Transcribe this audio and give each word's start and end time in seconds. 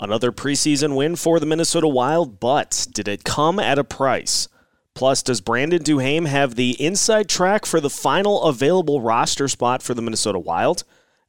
Another 0.00 0.30
preseason 0.30 0.94
win 0.94 1.16
for 1.16 1.40
the 1.40 1.46
Minnesota 1.46 1.88
Wild, 1.88 2.38
but 2.38 2.86
did 2.92 3.08
it 3.08 3.24
come 3.24 3.58
at 3.58 3.80
a 3.80 3.84
price? 3.84 4.46
Plus, 4.94 5.24
does 5.24 5.40
Brandon 5.40 5.82
Duhaime 5.82 6.28
have 6.28 6.54
the 6.54 6.80
inside 6.80 7.28
track 7.28 7.66
for 7.66 7.80
the 7.80 7.90
final 7.90 8.44
available 8.44 9.00
roster 9.00 9.48
spot 9.48 9.82
for 9.82 9.94
the 9.94 10.02
Minnesota 10.02 10.38
Wild? 10.38 10.84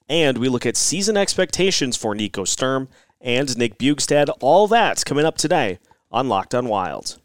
And 0.07 0.37
we 0.37 0.49
look 0.49 0.67
at 0.67 0.77
season 0.77 1.17
expectations 1.17 1.97
for 1.97 2.13
Nico 2.13 2.43
Sturm 2.43 2.89
and 3.19 3.57
Nick 3.57 3.79
Bjugstad. 3.79 4.29
All 4.39 4.67
that's 4.67 5.03
coming 5.03 5.25
up 5.25 5.37
today 5.39 5.79
on 6.11 6.29
Locked 6.29 6.53
on 6.53 6.67
Wild. 6.67 7.17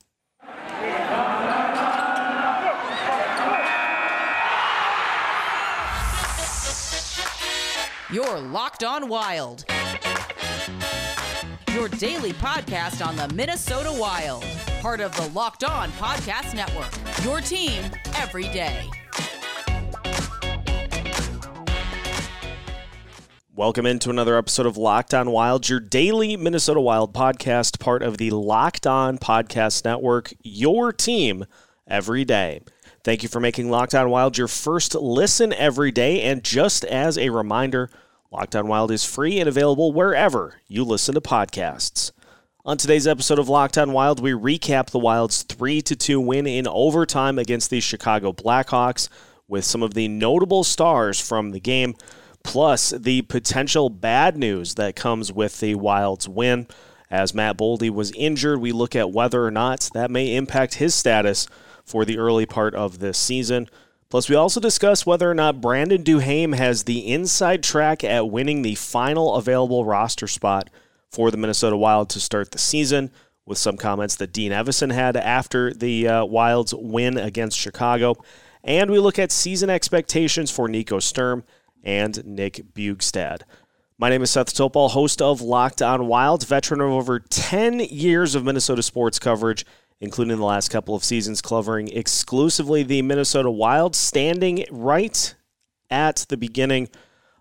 You're 8.11 8.39
Locked 8.39 8.83
on 8.83 9.09
Wild 9.09 9.67
your 11.75 11.88
daily 11.88 12.32
podcast 12.34 13.05
on 13.05 13.16
the 13.16 13.27
Minnesota 13.34 13.92
Wild. 13.92 14.45
Part 14.80 15.01
of 15.01 15.15
the 15.16 15.28
Locked 15.30 15.65
On 15.65 15.91
Podcast 15.92 16.55
Network. 16.55 16.92
Your 17.24 17.41
team 17.41 17.82
every 18.15 18.45
day. 18.45 18.88
Welcome 23.56 23.87
into 23.87 24.09
another 24.09 24.38
episode 24.38 24.66
of 24.66 24.77
Locked 24.77 25.15
On 25.15 25.32
Wild, 25.32 25.68
your 25.68 25.80
daily 25.80 26.37
Minnesota 26.37 26.80
Wild 26.80 27.12
podcast, 27.12 27.80
part 27.80 28.04
of 28.04 28.18
the 28.18 28.30
Locked 28.30 28.87
On 28.87 29.18
Podcast 29.18 29.84
Network, 29.84 30.32
your 30.45 30.93
team 30.93 31.45
every 31.88 32.24
day. 32.24 32.60
Thank 33.02 33.24
you 33.24 33.29
for 33.29 33.41
making 33.41 33.68
Locked 33.68 33.96
On 33.96 34.09
Wild 34.10 34.38
your 34.38 34.46
first 34.46 34.95
listen 34.95 35.52
every 35.52 35.91
day. 35.91 36.23
And 36.23 36.45
just 36.45 36.84
as 36.84 37.18
a 37.18 37.30
reminder, 37.30 37.91
Locked 38.34 38.56
On 38.56 38.66
Wild 38.66 38.91
is 38.91 39.05
free 39.05 39.38
and 39.38 39.48
available 39.48 39.93
wherever 39.93 40.61
you 40.66 40.83
listen 40.83 41.15
to 41.15 41.20
podcasts. 41.20 42.11
On 42.65 42.77
today's 42.77 43.07
episode 43.07 43.38
of 43.38 43.48
Locked 43.48 43.79
On 43.79 43.93
Wild, 43.93 44.19
we 44.19 44.33
recap 44.33 44.90
the 44.90 44.99
Wild's 44.99 45.45
3 45.45 45.80
2 45.80 46.21
win 46.21 46.49
in 46.49 46.66
overtime 46.66 47.38
against 47.38 47.71
the 47.71 47.79
Chicago 47.79 48.32
Blackhawks 48.32 49.09
with 49.46 49.65
some 49.65 49.85
of 49.85 49.95
the 49.95 50.09
notable 50.09 50.65
stars 50.65 51.21
from 51.21 51.52
the 51.52 51.60
game, 51.60 51.95
plus 52.43 52.90
the 52.90 53.23
potential 53.23 53.88
bad 53.88 54.37
news 54.37 54.74
that 54.74 54.96
comes 54.96 55.32
with 55.32 55.60
the 55.60 55.77
Wild's 55.77 56.29
win. 56.29 56.66
As 57.09 57.35
Matt 57.35 57.57
Boldy 57.57 57.88
was 57.88 58.10
injured, 58.16 58.60
we 58.60 58.73
look 58.73 58.96
at 58.96 59.12
whether 59.12 59.45
or 59.45 59.52
not 59.52 59.90
that 59.95 60.10
may 60.10 60.35
impact 60.35 60.74
his 60.74 60.93
status 60.93 61.46
for 61.85 62.05
the 62.05 62.18
early 62.18 62.46
part 62.46 62.74
of 62.74 62.99
this 62.99 63.16
season. 63.16 63.68
Plus, 64.15 64.28
we 64.28 64.37
also 64.37 64.60
discuss 64.60 65.04
whether 65.04 65.28
or 65.28 65.34
not 65.34 65.60
Brandon 65.60 66.00
Duhaime 66.00 66.54
has 66.54 66.84
the 66.84 67.00
inside 67.12 67.65
track 67.65 68.04
at 68.04 68.31
winning 68.31 68.62
the 68.62 68.76
final 68.76 69.34
available 69.34 69.84
roster 69.84 70.28
spot 70.28 70.71
for 71.10 71.32
the 71.32 71.37
Minnesota 71.37 71.76
Wild 71.76 72.10
to 72.10 72.21
start 72.21 72.53
the 72.53 72.59
season, 72.60 73.10
with 73.44 73.59
some 73.59 73.76
comments 73.76 74.15
that 74.15 74.32
Dean 74.32 74.53
Evason 74.53 74.93
had 74.93 75.16
after 75.16 75.75
the 75.75 76.06
uh, 76.06 76.25
Wild's 76.26 76.72
win 76.72 77.19
against 77.19 77.59
Chicago. 77.59 78.15
And 78.62 78.88
we 78.88 79.00
look 79.00 79.19
at 79.19 79.32
season 79.32 79.69
expectations 79.69 80.49
for 80.49 80.69
Nico 80.69 81.00
Sturm 81.00 81.43
and 81.82 82.25
Nick 82.25 82.66
Bjugstad. 82.72 83.41
My 83.99 84.10
name 84.10 84.22
is 84.22 84.31
Seth 84.31 84.54
Topal, 84.54 84.91
host 84.91 85.21
of 85.21 85.41
Locked 85.41 85.82
On 85.82 86.06
Wild, 86.06 86.47
veteran 86.47 86.81
of 86.81 86.93
over 86.93 87.19
10 87.19 87.81
years 87.81 88.37
of 88.37 88.44
Minnesota 88.44 88.84
sports 88.84 89.19
coverage 89.19 89.66
including 90.05 90.37
the 90.37 90.44
last 90.44 90.69
couple 90.69 90.94
of 90.94 91.03
seasons, 91.03 91.43
covering 91.43 91.88
exclusively 91.88 92.84
the 92.84 93.03
Minnesota 93.03 93.50
Wild, 93.50 93.97
standing 93.97 94.65
right 94.71 95.34
at 95.91 96.27
the 96.28 96.37
beginning 96.37 96.88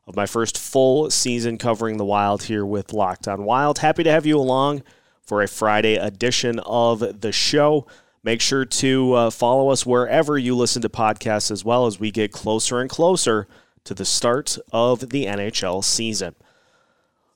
of 0.07 0.15
my 0.15 0.25
first 0.25 0.57
full 0.57 1.09
season 1.09 1.57
covering 1.57 1.97
the 1.97 2.05
Wild 2.05 2.43
here 2.43 2.65
with 2.65 2.93
Locked 2.93 3.27
on 3.27 3.43
Wild. 3.45 3.79
Happy 3.79 4.03
to 4.03 4.11
have 4.11 4.25
you 4.25 4.37
along 4.37 4.83
for 5.21 5.41
a 5.41 5.47
Friday 5.47 5.95
edition 5.95 6.59
of 6.65 7.21
the 7.21 7.31
show. 7.31 7.87
Make 8.23 8.41
sure 8.41 8.65
to 8.65 9.13
uh, 9.13 9.29
follow 9.29 9.69
us 9.69 9.85
wherever 9.85 10.37
you 10.37 10.55
listen 10.55 10.81
to 10.81 10.89
podcasts 10.89 11.51
as 11.51 11.63
well 11.63 11.85
as 11.85 11.99
we 11.99 12.11
get 12.11 12.31
closer 12.31 12.79
and 12.79 12.89
closer 12.89 13.47
to 13.83 13.93
the 13.93 14.05
start 14.05 14.57
of 14.71 15.09
the 15.09 15.25
NHL 15.25 15.83
season. 15.83 16.35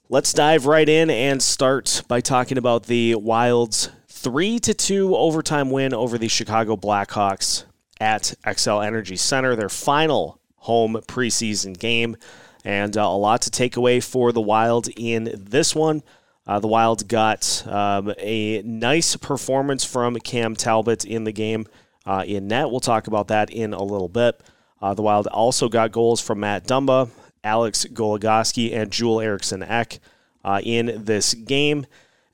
Let's 0.09 0.33
dive 0.33 0.65
right 0.65 0.87
in 0.87 1.09
and 1.09 1.43
start 1.43 2.03
by 2.07 2.21
talking 2.21 2.57
about 2.57 2.83
the 2.83 3.15
Wild's 3.15 3.89
3 4.17 4.59
to 4.59 4.73
2 4.73 5.15
overtime 5.15 5.69
win 5.69 5.93
over 5.93 6.17
the 6.17 6.27
Chicago 6.27 6.75
Blackhawks 6.75 7.65
at 7.99 8.33
Xcel 8.43 8.83
Energy 8.83 9.15
Center, 9.15 9.55
their 9.55 9.69
final 9.69 10.39
home 10.55 10.95
preseason 11.07 11.77
game. 11.77 12.17
And 12.65 12.97
uh, 12.97 13.01
a 13.01 13.15
lot 13.15 13.43
to 13.43 13.51
take 13.51 13.77
away 13.77 13.99
for 13.99 14.31
the 14.31 14.41
Wild 14.41 14.89
in 14.97 15.31
this 15.37 15.75
one. 15.75 16.01
Uh, 16.47 16.59
the 16.59 16.67
Wild 16.67 17.07
got 17.07 17.65
um, 17.67 18.11
a 18.17 18.63
nice 18.63 19.15
performance 19.15 19.85
from 19.85 20.15
Cam 20.17 20.55
Talbot 20.55 21.05
in 21.05 21.23
the 21.23 21.31
game 21.31 21.67
uh, 22.07 22.23
in 22.25 22.47
net. 22.47 22.71
We'll 22.71 22.79
talk 22.79 23.05
about 23.05 23.27
that 23.27 23.51
in 23.51 23.73
a 23.73 23.83
little 23.83 24.09
bit. 24.09 24.41
Uh, 24.81 24.95
the 24.95 25.03
Wild 25.03 25.27
also 25.27 25.69
got 25.69 25.91
goals 25.91 26.21
from 26.21 26.39
Matt 26.39 26.65
Dumba, 26.65 27.09
Alex 27.43 27.85
Goligoski, 27.85 28.73
and 28.73 28.91
Joel 28.91 29.21
Eriksson 29.21 29.61
Ek 29.61 29.99
uh, 30.43 30.59
in 30.63 31.03
this 31.05 31.35
game 31.35 31.85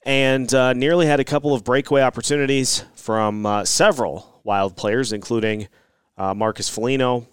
and 0.06 0.53
uh, 0.53 0.74
nearly 0.74 1.06
had 1.06 1.19
a 1.19 1.24
couple 1.24 1.53
of 1.53 1.64
breakaway 1.64 2.02
opportunities 2.02 2.84
from 2.96 3.46
uh, 3.46 3.66
several 3.66 4.41
Wild 4.44 4.75
players, 4.75 5.14
including 5.14 5.69
uh, 6.18 6.34
Marcus 6.34 6.68
Foligno, 6.68 7.28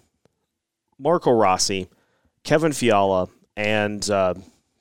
Marco 0.97 1.31
Rossi, 1.31 1.89
Kevin 2.43 2.71
Fiala, 2.71 3.27
and 3.57 4.09
uh, 4.09 4.33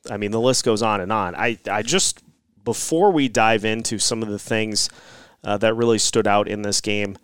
I 0.09 0.17
mean 0.17 0.31
the 0.31 0.41
list 0.41 0.65
goes 0.65 0.81
on 0.81 1.01
and 1.01 1.11
on. 1.11 1.35
I 1.35 1.59
I 1.69 1.83
just 1.83 2.23
before 2.65 3.11
we 3.11 3.29
dive 3.29 3.65
into 3.65 3.99
some 3.99 4.23
of 4.23 4.29
the 4.29 4.39
things 4.39 4.91
uh, 5.43 5.57
that 5.59 5.75
really 5.75 5.99
stood 5.99 6.29
out 6.29 6.47
in 6.47 6.63
this 6.63 6.81
game. 6.81 7.19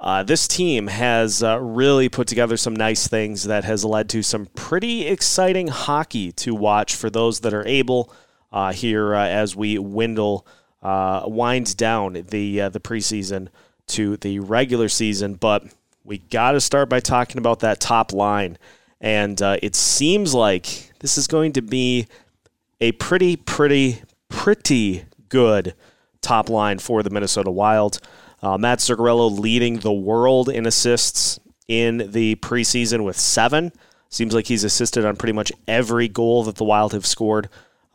Uh, 0.00 0.22
this 0.22 0.46
team 0.46 0.86
has 0.86 1.42
really 1.42 2.08
put 2.08 2.28
together 2.28 2.56
some 2.56 2.74
nice 2.74 3.08
things 3.08 3.44
that 3.44 3.64
has 3.64 3.84
led 3.84 4.08
to 4.08 4.22
some 4.22 4.46
pretty 4.54 5.06
exciting 5.06 5.66
hockey 5.66 6.30
to 6.30 6.54
watch 6.54 6.94
for 6.94 7.10
those 7.10 7.40
that 7.40 7.52
are 7.52 7.66
able 7.66 8.10
uh, 8.52 8.72
here 8.72 9.14
uh, 9.14 9.26
as 9.26 9.54
we 9.54 9.76
dwindle, 9.76 10.46
uh, 10.82 11.22
wind 11.26 11.76
down 11.76 12.12
the 12.30 12.60
uh, 12.60 12.68
the 12.68 12.80
preseason 12.80 13.48
to 13.88 14.16
the 14.18 14.38
regular 14.40 14.88
season. 14.88 15.34
But 15.34 15.64
we 16.04 16.18
got 16.18 16.52
to 16.52 16.60
start 16.60 16.88
by 16.88 17.00
talking 17.00 17.38
about 17.38 17.60
that 17.60 17.80
top 17.80 18.12
line, 18.12 18.58
and 19.00 19.40
uh, 19.42 19.56
it 19.62 19.74
seems 19.74 20.34
like 20.34 20.92
this 21.00 21.18
is 21.18 21.26
going 21.26 21.52
to 21.54 21.62
be 21.62 22.06
a 22.80 22.92
pretty, 22.92 23.36
pretty, 23.36 24.02
pretty 24.28 25.04
good 25.28 25.74
top 26.20 26.48
line 26.48 26.78
for 26.78 27.02
the 27.02 27.10
Minnesota 27.10 27.50
Wild. 27.50 28.00
Matt 28.42 28.78
Zuccarello 28.78 29.36
leading 29.36 29.80
the 29.80 29.92
world 29.92 30.48
in 30.48 30.64
assists 30.64 31.40
in 31.66 32.12
the 32.12 32.36
preseason 32.36 33.04
with 33.04 33.18
seven. 33.18 33.72
Seems 34.10 34.32
like 34.32 34.46
he's 34.46 34.64
assisted 34.64 35.04
on 35.04 35.16
pretty 35.16 35.34
much 35.34 35.52
every 35.66 36.08
goal 36.08 36.44
that 36.44 36.56
the 36.56 36.64
Wild 36.64 36.92
have 36.92 37.04
scored 37.04 37.48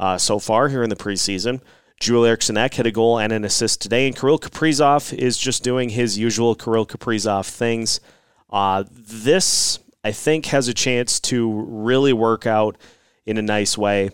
uh, 0.04 0.18
so 0.18 0.38
far 0.38 0.68
here 0.68 0.84
in 0.84 0.90
the 0.90 0.98
preseason. 0.98 1.62
Joel 1.98 2.26
Eriksson 2.26 2.58
Ek 2.58 2.74
had 2.74 2.86
a 2.86 2.92
goal 2.92 3.20
and 3.20 3.32
an 3.32 3.46
assist 3.46 3.82
today, 3.82 4.06
and 4.06 4.14
Kirill 4.14 4.38
Kaprizov 4.38 5.14
is 5.18 5.38
just 5.38 5.64
doing 5.64 5.88
his 5.88 6.18
usual 6.18 6.56
Kirill 6.56 6.86
Kaprizov 6.86 7.50
things. 7.50 8.02
Uh, 8.50 8.84
this, 8.90 9.80
I 10.04 10.12
think, 10.12 10.48
has 10.48 10.68
a 10.68 10.74
chance 10.74 11.22
to 11.22 11.50
really 11.70 12.12
work 12.12 12.46
out 12.46 12.78
in 13.26 13.38
a 13.38 13.42
nice 13.42 13.78
way, 13.78 14.10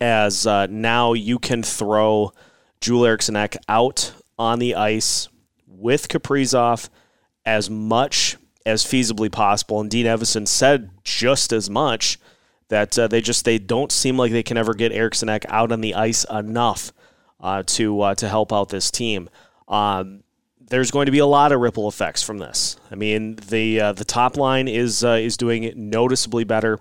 as 0.00 0.46
uh, 0.46 0.66
now 0.70 1.12
you 1.12 1.38
can 1.38 1.62
throw 1.62 2.32
Joel 2.80 3.04
Eriksson 3.04 3.36
Ek 3.36 3.58
out 3.68 4.14
on 4.38 4.60
the 4.60 4.76
ice 4.76 5.28
with 5.66 6.08
Kaprizov 6.08 6.88
as 7.44 7.68
much 7.68 8.38
as 8.64 8.82
feasibly 8.82 9.30
possible. 9.30 9.78
And 9.78 9.90
Dean 9.90 10.06
Evason 10.06 10.48
said 10.48 10.90
just 11.04 11.52
as 11.52 11.68
much 11.68 12.18
that 12.70 12.98
uh, 12.98 13.08
they 13.08 13.20
just 13.20 13.44
they 13.44 13.58
don't 13.58 13.92
seem 13.92 14.16
like 14.16 14.32
they 14.32 14.42
can 14.42 14.56
ever 14.56 14.74
get 14.74 14.92
Eriksson 14.92 15.28
Ek 15.28 15.44
out 15.48 15.70
on 15.70 15.80
the 15.80 15.94
ice 15.94 16.24
enough 16.24 16.92
uh, 17.40 17.62
to 17.66 18.00
uh, 18.00 18.14
to 18.14 18.28
help 18.28 18.52
out 18.52 18.70
this 18.70 18.90
team. 18.90 19.28
Um, 19.68 20.22
there's 20.60 20.92
going 20.92 21.06
to 21.06 21.12
be 21.12 21.18
a 21.18 21.26
lot 21.26 21.50
of 21.50 21.60
ripple 21.60 21.88
effects 21.88 22.22
from 22.22 22.38
this. 22.38 22.76
I 22.90 22.94
mean, 22.94 23.36
the 23.48 23.80
uh, 23.80 23.92
the 23.92 24.04
top 24.04 24.36
line 24.36 24.68
is 24.68 25.04
uh, 25.04 25.18
is 25.20 25.36
doing 25.36 25.72
noticeably 25.76 26.44
better 26.44 26.78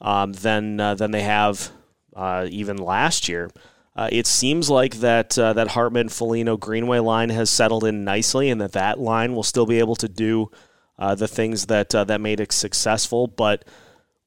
um, 0.00 0.32
than 0.32 0.80
uh, 0.80 0.94
than 0.94 1.10
they 1.10 1.22
have 1.22 1.70
even 2.16 2.76
last 2.76 3.28
year. 3.28 3.50
it 3.96 4.28
seems 4.28 4.70
like 4.70 4.96
that 4.96 5.30
that 5.30 5.68
Hartman, 5.68 6.10
Foligno, 6.10 6.56
Greenway 6.56 7.00
line 7.00 7.30
has 7.30 7.50
settled 7.50 7.84
in 7.84 8.04
nicely, 8.04 8.50
and 8.50 8.60
that 8.60 8.72
that 8.72 9.00
line 9.00 9.34
will 9.34 9.42
still 9.42 9.66
be 9.66 9.80
able 9.80 9.96
to 9.96 10.08
do 10.08 10.48
the 10.96 11.26
things 11.26 11.66
that 11.66 11.90
that 11.90 12.20
made 12.20 12.38
it 12.38 12.52
successful, 12.52 13.26
but 13.26 13.64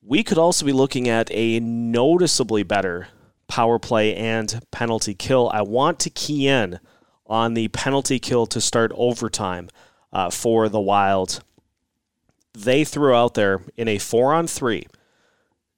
we 0.08 0.24
could 0.24 0.38
also 0.38 0.66
be 0.66 0.72
looking 0.72 1.10
at 1.10 1.30
a 1.32 1.60
noticeably 1.60 2.64
better 2.64 3.10
power 3.48 3.78
play 3.78 4.16
and 4.16 4.62
penalty 4.72 5.14
kill. 5.14 5.50
I 5.54 5.62
want 5.62 6.00
to 6.00 6.10
key 6.10 6.48
in 6.48 6.80
on 7.26 7.56
the 7.56 7.68
penalty 7.70 8.18
kill 8.18 8.46
to 8.48 8.62
start 8.62 8.94
overtime 8.96 9.70
uh, 10.14 10.30
for 10.30 10.70
the 10.70 10.80
Wild. 10.80 11.44
They 12.54 12.86
threw 12.86 13.14
out 13.14 13.34
there 13.34 13.62
in 13.76 13.90
a 13.90 13.98
four 13.98 14.34
on 14.34 14.48
three 14.48 14.88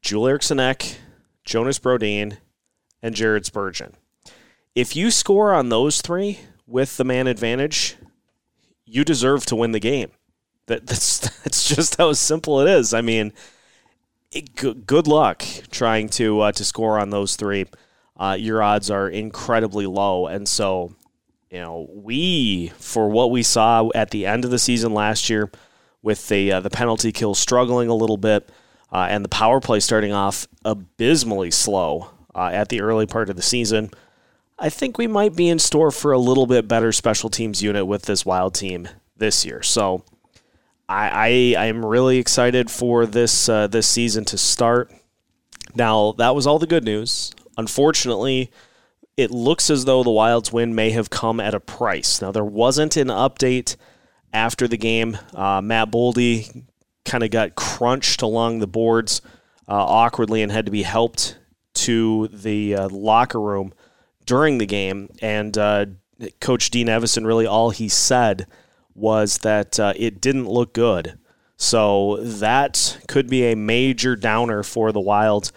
Joel 0.01 0.27
Eriksson 0.27 0.59
Ek, 0.59 0.97
Jonas 1.43 1.79
Brodin, 1.79 2.37
and 3.01 3.15
Jared 3.15 3.47
Spurgeon. 3.47 3.95
If 4.75 4.95
you 4.95 5.09
score 5.09 5.53
on 5.53 5.69
those 5.69 6.01
three 6.01 6.39
with 6.67 6.97
the 6.97 7.03
man 7.03 7.25
advantage, 7.25 7.95
you 8.85 9.03
deserve 9.03 9.47
to 9.47 9.55
win 9.55 9.71
the 9.71 9.79
game. 9.79 10.11
That, 10.67 10.85
that's 10.85 11.17
that's 11.43 11.67
just 11.67 11.97
how 11.97 12.13
simple 12.13 12.61
it 12.61 12.69
is. 12.69 12.93
I 12.93 13.01
mean, 13.01 13.33
good 14.31 15.07
luck 15.07 15.43
trying 15.71 16.09
to 16.09 16.41
uh, 16.41 16.51
to 16.51 16.63
score 16.63 16.99
on 16.99 17.09
those 17.09 17.35
three. 17.35 17.65
Uh, 18.17 18.35
your 18.37 18.61
odds 18.61 18.89
are 18.91 19.09
incredibly 19.09 19.85
low, 19.85 20.27
and 20.27 20.47
so 20.47 20.93
you 21.49 21.59
know 21.59 21.87
we 21.91 22.71
for 22.77 23.09
what 23.09 23.31
we 23.31 23.43
saw 23.43 23.89
at 23.95 24.11
the 24.11 24.25
end 24.25 24.45
of 24.45 24.51
the 24.51 24.59
season 24.59 24.93
last 24.93 25.29
year 25.29 25.51
with 26.01 26.27
the 26.27 26.51
uh, 26.51 26.59
the 26.59 26.69
penalty 26.69 27.11
kill 27.11 27.33
struggling 27.33 27.89
a 27.89 27.95
little 27.95 28.17
bit 28.17 28.49
uh, 28.91 29.07
and 29.09 29.23
the 29.23 29.29
power 29.29 29.59
play 29.59 29.79
starting 29.79 30.11
off 30.11 30.47
abysmally 30.65 31.51
slow 31.51 32.09
uh, 32.35 32.49
at 32.51 32.69
the 32.69 32.81
early 32.81 33.05
part 33.05 33.29
of 33.29 33.35
the 33.35 33.41
season. 33.41 33.91
I 34.57 34.69
think 34.69 34.97
we 34.97 35.07
might 35.07 35.35
be 35.35 35.47
in 35.47 35.59
store 35.59 35.91
for 35.91 36.11
a 36.11 36.19
little 36.19 36.45
bit 36.45 36.67
better 36.67 36.91
special 36.91 37.29
teams 37.29 37.63
unit 37.63 37.87
with 37.87 38.03
this 38.03 38.25
wild 38.25 38.55
team 38.55 38.89
this 39.15 39.45
year. 39.45 39.63
So 39.63 40.03
I 40.89 41.55
I, 41.57 41.65
am 41.67 41.85
really 41.85 42.17
excited 42.17 42.69
for 42.71 43.05
this 43.05 43.47
uh, 43.47 43.67
this 43.67 43.87
season 43.87 44.25
to 44.25 44.37
start. 44.37 44.91
Now 45.75 46.13
that 46.13 46.35
was 46.35 46.47
all 46.47 46.59
the 46.59 46.67
good 46.67 46.83
news. 46.83 47.31
Unfortunately, 47.57 48.51
it 49.15 49.31
looks 49.31 49.69
as 49.69 49.85
though 49.85 50.03
the 50.03 50.09
Wild's 50.09 50.51
win 50.51 50.73
may 50.73 50.89
have 50.91 51.09
come 51.09 51.39
at 51.39 51.53
a 51.53 51.59
price. 51.59 52.21
Now 52.21 52.31
there 52.31 52.43
wasn't 52.43 52.97
an 52.97 53.09
update 53.09 53.75
after 54.33 54.67
the 54.67 54.77
game. 54.77 55.17
Uh, 55.33 55.61
Matt 55.61 55.91
Boldy 55.91 56.65
kind 57.05 57.23
of 57.23 57.29
got 57.29 57.55
crunched 57.55 58.21
along 58.21 58.59
the 58.59 58.67
boards 58.67 59.21
uh, 59.67 59.73
awkwardly 59.73 60.41
and 60.41 60.51
had 60.51 60.65
to 60.65 60.71
be 60.71 60.83
helped 60.83 61.37
to 61.73 62.27
the 62.29 62.75
uh, 62.75 62.89
locker 62.89 63.39
room 63.39 63.73
during 64.25 64.57
the 64.57 64.65
game. 64.65 65.09
And 65.21 65.57
uh, 65.57 65.85
Coach 66.41 66.71
Dean 66.71 66.87
Evason, 66.87 67.25
really 67.25 67.45
all 67.45 67.69
he 67.69 67.89
said 67.89 68.47
was 68.99 69.39
that 69.39 69.79
uh, 69.79 69.93
it 69.95 70.21
didn't 70.21 70.47
look 70.47 70.73
good. 70.73 71.17
So 71.57 72.17
that 72.21 72.99
could 73.07 73.29
be 73.29 73.51
a 73.51 73.55
major 73.55 74.15
downer 74.15 74.63
for 74.63 74.91
the 74.91 74.99
Wild. 75.01 75.51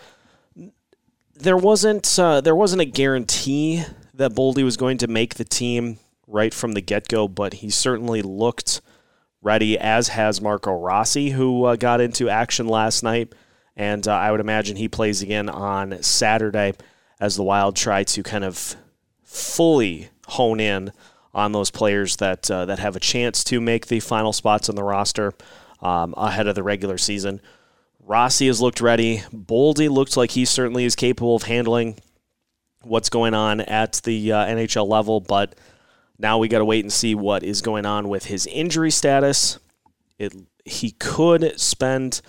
There 1.35 1.57
wasn't 1.57 2.19
uh, 2.19 2.41
there 2.41 2.57
wasn't 2.57 2.83
a 2.83 2.87
guarantee 2.87 3.85
that 4.15 4.33
Boldy 4.33 4.65
was 4.65 4.77
going 4.77 4.99
to 4.99 5.07
make 5.07 5.35
the 5.35 5.45
team 5.45 5.99
right 6.27 6.53
from 6.53 6.73
the 6.73 6.81
get 6.81 7.09
go, 7.09 7.29
but 7.29 7.55
he 7.55 7.71
certainly 7.71 8.23
looked 8.23 8.81
ready, 9.43 9.79
as 9.79 10.09
has 10.09 10.41
Marco 10.41 10.73
Rossi, 10.73 11.31
who 11.31 11.65
uh, 11.65 11.77
got 11.77 12.01
into 12.01 12.29
action 12.29 12.67
last 12.67 13.03
night. 13.03 13.33
And 13.77 14.07
uh, 14.07 14.13
I 14.13 14.31
would 14.31 14.41
imagine 14.41 14.77
he 14.77 14.89
plays 14.89 15.23
again 15.23 15.49
on 15.49 16.03
Saturday 16.03 16.75
as 17.21 17.37
the 17.37 17.43
Wild 17.43 17.77
try 17.77 18.05
to 18.05 18.23
kind 18.23 18.45
of 18.45 18.77
fully 19.23 20.11
hone 20.27 20.61
in 20.61 20.93
on 21.35 21.53
those 21.53 21.71
players 21.71 22.17
that 22.17 22.51
uh, 22.51 22.67
that 22.67 22.79
have 22.79 22.97
a 22.97 23.01
chance 23.01 23.43
to 23.45 23.61
make 23.61 23.87
the 23.87 24.01
final 24.01 24.33
spots 24.33 24.69
on 24.69 24.75
the 24.75 24.83
roster 24.83 25.33
um, 25.81 26.15
ahead 26.17 26.47
of 26.47 26.55
the 26.55 26.63
regular 26.63 26.99
season. 26.99 27.41
Rossi 28.05 28.49
has 28.49 28.61
looked 28.61 28.81
ready. 28.81 29.19
Boldy 29.33 29.89
looks 29.89 30.17
like 30.17 30.33
he 30.33 30.45
certainly 30.45 30.85
is 30.85 30.97
capable 30.97 31.37
of 31.37 31.45
handling 31.45 31.97
what's 32.83 33.09
going 33.09 33.33
on 33.33 33.61
at 33.61 34.01
the 34.05 34.33
uh, 34.33 34.45
NHL 34.47 34.89
level, 34.89 35.21
but 35.21 35.55
now 36.19 36.39
we 36.39 36.49
got 36.49 36.59
to 36.59 36.65
wait 36.65 36.85
and 36.85 36.93
see 36.93 37.15
what 37.15 37.43
is 37.43 37.63
going 37.63 37.87
on 37.87 38.09
with 38.09 38.27
his 38.27 38.47
injury 38.47 38.91
status. 38.91 39.59
It 40.19 40.35
he 40.65 40.93
could 40.93 41.59
spend 41.59 42.21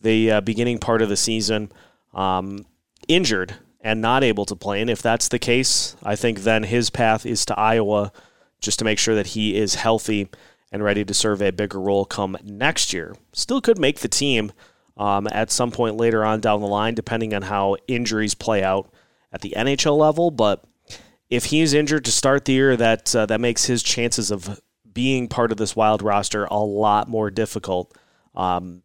the 0.00 0.30
uh, 0.32 0.40
beginning 0.40 0.78
part 0.78 1.02
of 1.02 1.08
the 1.08 1.16
season 1.16 1.72
um, 2.14 2.66
injured 3.08 3.54
and 3.80 4.00
not 4.00 4.22
able 4.22 4.44
to 4.46 4.56
play. 4.56 4.80
And 4.80 4.90
if 4.90 5.02
that's 5.02 5.28
the 5.28 5.38
case, 5.38 5.96
I 6.02 6.16
think 6.16 6.40
then 6.40 6.64
his 6.64 6.90
path 6.90 7.26
is 7.26 7.44
to 7.46 7.58
Iowa 7.58 8.12
just 8.60 8.78
to 8.78 8.84
make 8.84 8.98
sure 8.98 9.14
that 9.14 9.28
he 9.28 9.56
is 9.56 9.74
healthy 9.74 10.28
and 10.72 10.84
ready 10.84 11.04
to 11.04 11.14
serve 11.14 11.42
a 11.42 11.50
bigger 11.50 11.80
role 11.80 12.04
come 12.04 12.36
next 12.42 12.92
year. 12.92 13.14
Still 13.32 13.60
could 13.60 13.78
make 13.78 14.00
the 14.00 14.08
team 14.08 14.52
um, 14.96 15.26
at 15.32 15.50
some 15.50 15.70
point 15.70 15.96
later 15.96 16.24
on 16.24 16.40
down 16.40 16.60
the 16.60 16.66
line, 16.66 16.94
depending 16.94 17.34
on 17.34 17.42
how 17.42 17.76
injuries 17.88 18.34
play 18.34 18.62
out 18.62 18.92
at 19.32 19.40
the 19.40 19.54
NHL 19.56 19.96
level. 19.96 20.30
But 20.30 20.62
if 21.28 21.46
he's 21.46 21.72
injured 21.72 22.04
to 22.04 22.12
start 22.12 22.44
the 22.44 22.52
year, 22.52 22.76
that 22.76 23.14
uh, 23.16 23.26
that 23.26 23.40
makes 23.40 23.64
his 23.64 23.82
chances 23.82 24.30
of 24.30 24.60
being 24.92 25.28
part 25.28 25.52
of 25.52 25.58
this 25.58 25.74
wild 25.74 26.02
roster 26.02 26.44
a 26.44 26.58
lot 26.58 27.08
more 27.08 27.30
difficult 27.30 27.96
um, 28.34 28.82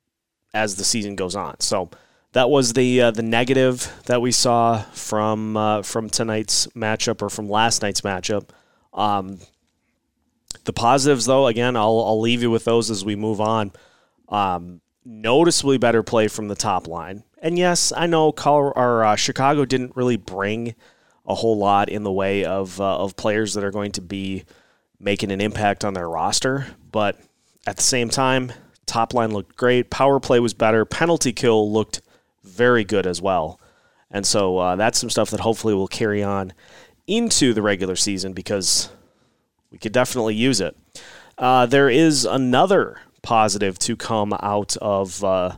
as 0.53 0.75
the 0.75 0.83
season 0.83 1.15
goes 1.15 1.35
on. 1.35 1.59
So 1.59 1.89
that 2.31 2.49
was 2.49 2.73
the 2.73 3.01
uh, 3.01 3.11
the 3.11 3.23
negative 3.23 3.91
that 4.05 4.21
we 4.21 4.31
saw 4.31 4.83
from 4.93 5.57
uh, 5.57 5.81
from 5.81 6.09
tonight's 6.09 6.67
matchup 6.67 7.21
or 7.21 7.29
from 7.29 7.49
last 7.49 7.81
night's 7.81 8.01
matchup. 8.01 8.49
Um, 8.93 9.39
the 10.63 10.73
positives, 10.73 11.25
though, 11.25 11.47
again, 11.47 11.75
I'll 11.75 11.99
I'll 12.05 12.21
leave 12.21 12.41
you 12.41 12.51
with 12.51 12.65
those 12.65 12.89
as 12.89 13.03
we 13.03 13.15
move 13.15 13.41
on. 13.41 13.71
Um, 14.29 14.81
noticeably 15.03 15.77
better 15.77 16.03
play 16.03 16.27
from 16.27 16.47
the 16.47 16.55
top 16.55 16.87
line, 16.87 17.23
and 17.41 17.57
yes, 17.57 17.93
I 17.95 18.07
know 18.07 18.31
Colorado, 18.31 18.79
or, 18.79 19.03
uh, 19.03 19.15
Chicago 19.15 19.65
didn't 19.65 19.95
really 19.95 20.17
bring 20.17 20.75
a 21.27 21.35
whole 21.35 21.57
lot 21.57 21.89
in 21.89 22.03
the 22.03 22.11
way 22.11 22.45
of 22.45 22.79
uh, 22.79 22.97
of 22.97 23.15
players 23.15 23.53
that 23.53 23.63
are 23.63 23.71
going 23.71 23.91
to 23.93 24.01
be 24.01 24.45
making 24.99 25.31
an 25.31 25.41
impact 25.41 25.83
on 25.83 25.93
their 25.93 26.09
roster. 26.09 26.67
But 26.91 27.19
at 27.67 27.77
the 27.77 27.83
same 27.83 28.09
time, 28.09 28.51
top 28.85 29.13
line 29.13 29.31
looked 29.31 29.55
great. 29.55 29.89
Power 29.89 30.19
play 30.19 30.39
was 30.39 30.53
better. 30.53 30.85
Penalty 30.85 31.33
kill 31.33 31.71
looked 31.71 32.01
very 32.43 32.83
good 32.83 33.05
as 33.05 33.21
well. 33.21 33.59
And 34.11 34.25
so 34.25 34.57
uh, 34.57 34.75
that's 34.75 34.99
some 34.99 35.09
stuff 35.09 35.31
that 35.31 35.39
hopefully 35.39 35.73
will 35.73 35.87
carry 35.87 36.23
on 36.23 36.53
into 37.07 37.53
the 37.53 37.61
regular 37.61 37.95
season 37.95 38.33
because 38.33 38.89
we 39.71 39.77
could 39.77 39.91
definitely 39.91 40.35
use 40.35 40.61
it. 40.61 40.77
Uh, 41.37 41.65
there 41.65 41.89
is 41.89 42.25
another 42.25 43.01
positive 43.21 43.77
to 43.79 43.95
come 43.95 44.33
out 44.41 44.77
of 44.77 45.23
uh, 45.23 45.57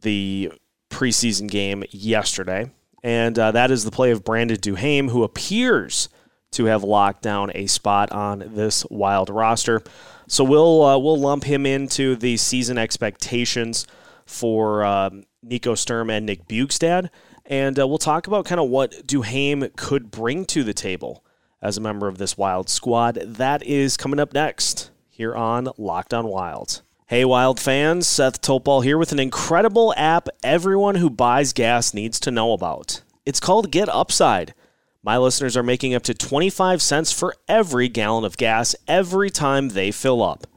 the 0.00 0.52
preseason 0.90 1.48
game 1.48 1.84
yesterday 1.90 2.70
and 3.06 3.38
uh, 3.38 3.52
that 3.52 3.70
is 3.70 3.84
the 3.84 3.92
play 3.92 4.10
of 4.10 4.24
Brandon 4.24 4.56
Duhaime, 4.56 5.10
who 5.10 5.22
appears 5.22 6.08
to 6.50 6.64
have 6.64 6.82
locked 6.82 7.22
down 7.22 7.52
a 7.54 7.68
spot 7.68 8.10
on 8.10 8.42
this 8.52 8.84
wild 8.90 9.30
roster. 9.30 9.80
So 10.26 10.42
we'll 10.42 10.82
uh, 10.82 10.98
we'll 10.98 11.16
lump 11.16 11.44
him 11.44 11.66
into 11.66 12.16
the 12.16 12.36
season 12.36 12.78
expectations 12.78 13.86
for 14.24 14.84
um, 14.84 15.22
Nico 15.40 15.76
Sturm 15.76 16.10
and 16.10 16.26
Nick 16.26 16.48
Bjugstad, 16.48 17.10
and 17.44 17.78
uh, 17.78 17.86
we'll 17.86 17.98
talk 17.98 18.26
about 18.26 18.44
kind 18.44 18.60
of 18.60 18.68
what 18.70 19.06
Duhaime 19.06 19.76
could 19.76 20.10
bring 20.10 20.44
to 20.46 20.64
the 20.64 20.74
table 20.74 21.24
as 21.62 21.76
a 21.76 21.80
member 21.80 22.08
of 22.08 22.18
this 22.18 22.36
wild 22.36 22.68
squad. 22.68 23.14
That 23.16 23.62
is 23.62 23.96
coming 23.96 24.20
up 24.20 24.32
next 24.32 24.90
here 25.08 25.34
on 25.34 25.68
Locked 25.78 26.12
On 26.12 26.26
Wild. 26.26 26.82
Hey, 27.06 27.24
Wild 27.24 27.60
fans, 27.60 28.06
Seth 28.06 28.40
Topal 28.42 28.82
here 28.82 28.98
with 28.98 29.12
an 29.12 29.20
incredible 29.20 29.94
app 29.96 30.28
everyone 30.42 30.96
who 30.96 31.08
buys 31.08 31.52
gas 31.52 31.94
needs 31.94 32.18
to 32.20 32.30
know 32.30 32.52
about. 32.52 33.02
It's 33.24 33.40
called 33.40 33.70
Get 33.70 33.88
Upside. 33.88 34.54
My 35.02 35.16
listeners 35.16 35.56
are 35.56 35.62
making 35.62 35.94
up 35.94 36.02
to 36.02 36.14
25 36.14 36.82
cents 36.82 37.12
for 37.12 37.36
every 37.46 37.88
gallon 37.88 38.24
of 38.24 38.36
gas 38.36 38.74
every 38.88 39.30
time 39.30 39.68
they 39.68 39.92
fill 39.92 40.20
up. 40.20 40.48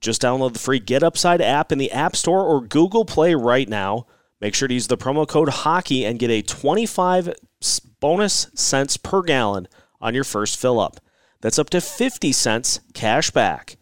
Just 0.00 0.22
download 0.22 0.52
the 0.52 0.60
free 0.60 0.78
Get 0.78 1.02
Upside 1.02 1.40
app 1.40 1.72
in 1.72 1.78
the 1.78 1.90
App 1.90 2.14
Store 2.14 2.44
or 2.44 2.60
Google 2.60 3.04
Play 3.04 3.34
right 3.34 3.68
now. 3.68 4.06
Make 4.40 4.54
sure 4.54 4.68
to 4.68 4.74
use 4.74 4.86
the 4.86 4.96
promo 4.96 5.26
code 5.26 5.48
HOCKEY 5.48 6.04
and 6.04 6.20
get 6.20 6.30
a 6.30 6.42
25 6.42 7.34
bonus 7.98 8.46
cents 8.54 8.96
per 8.96 9.22
gallon 9.22 9.66
on 10.00 10.14
your 10.14 10.24
first 10.24 10.58
fill 10.58 10.80
up. 10.80 11.00
That's 11.40 11.58
up 11.58 11.70
to 11.70 11.80
50 11.80 12.32
cents 12.32 12.80
cash 12.94 13.30
back. 13.30 13.76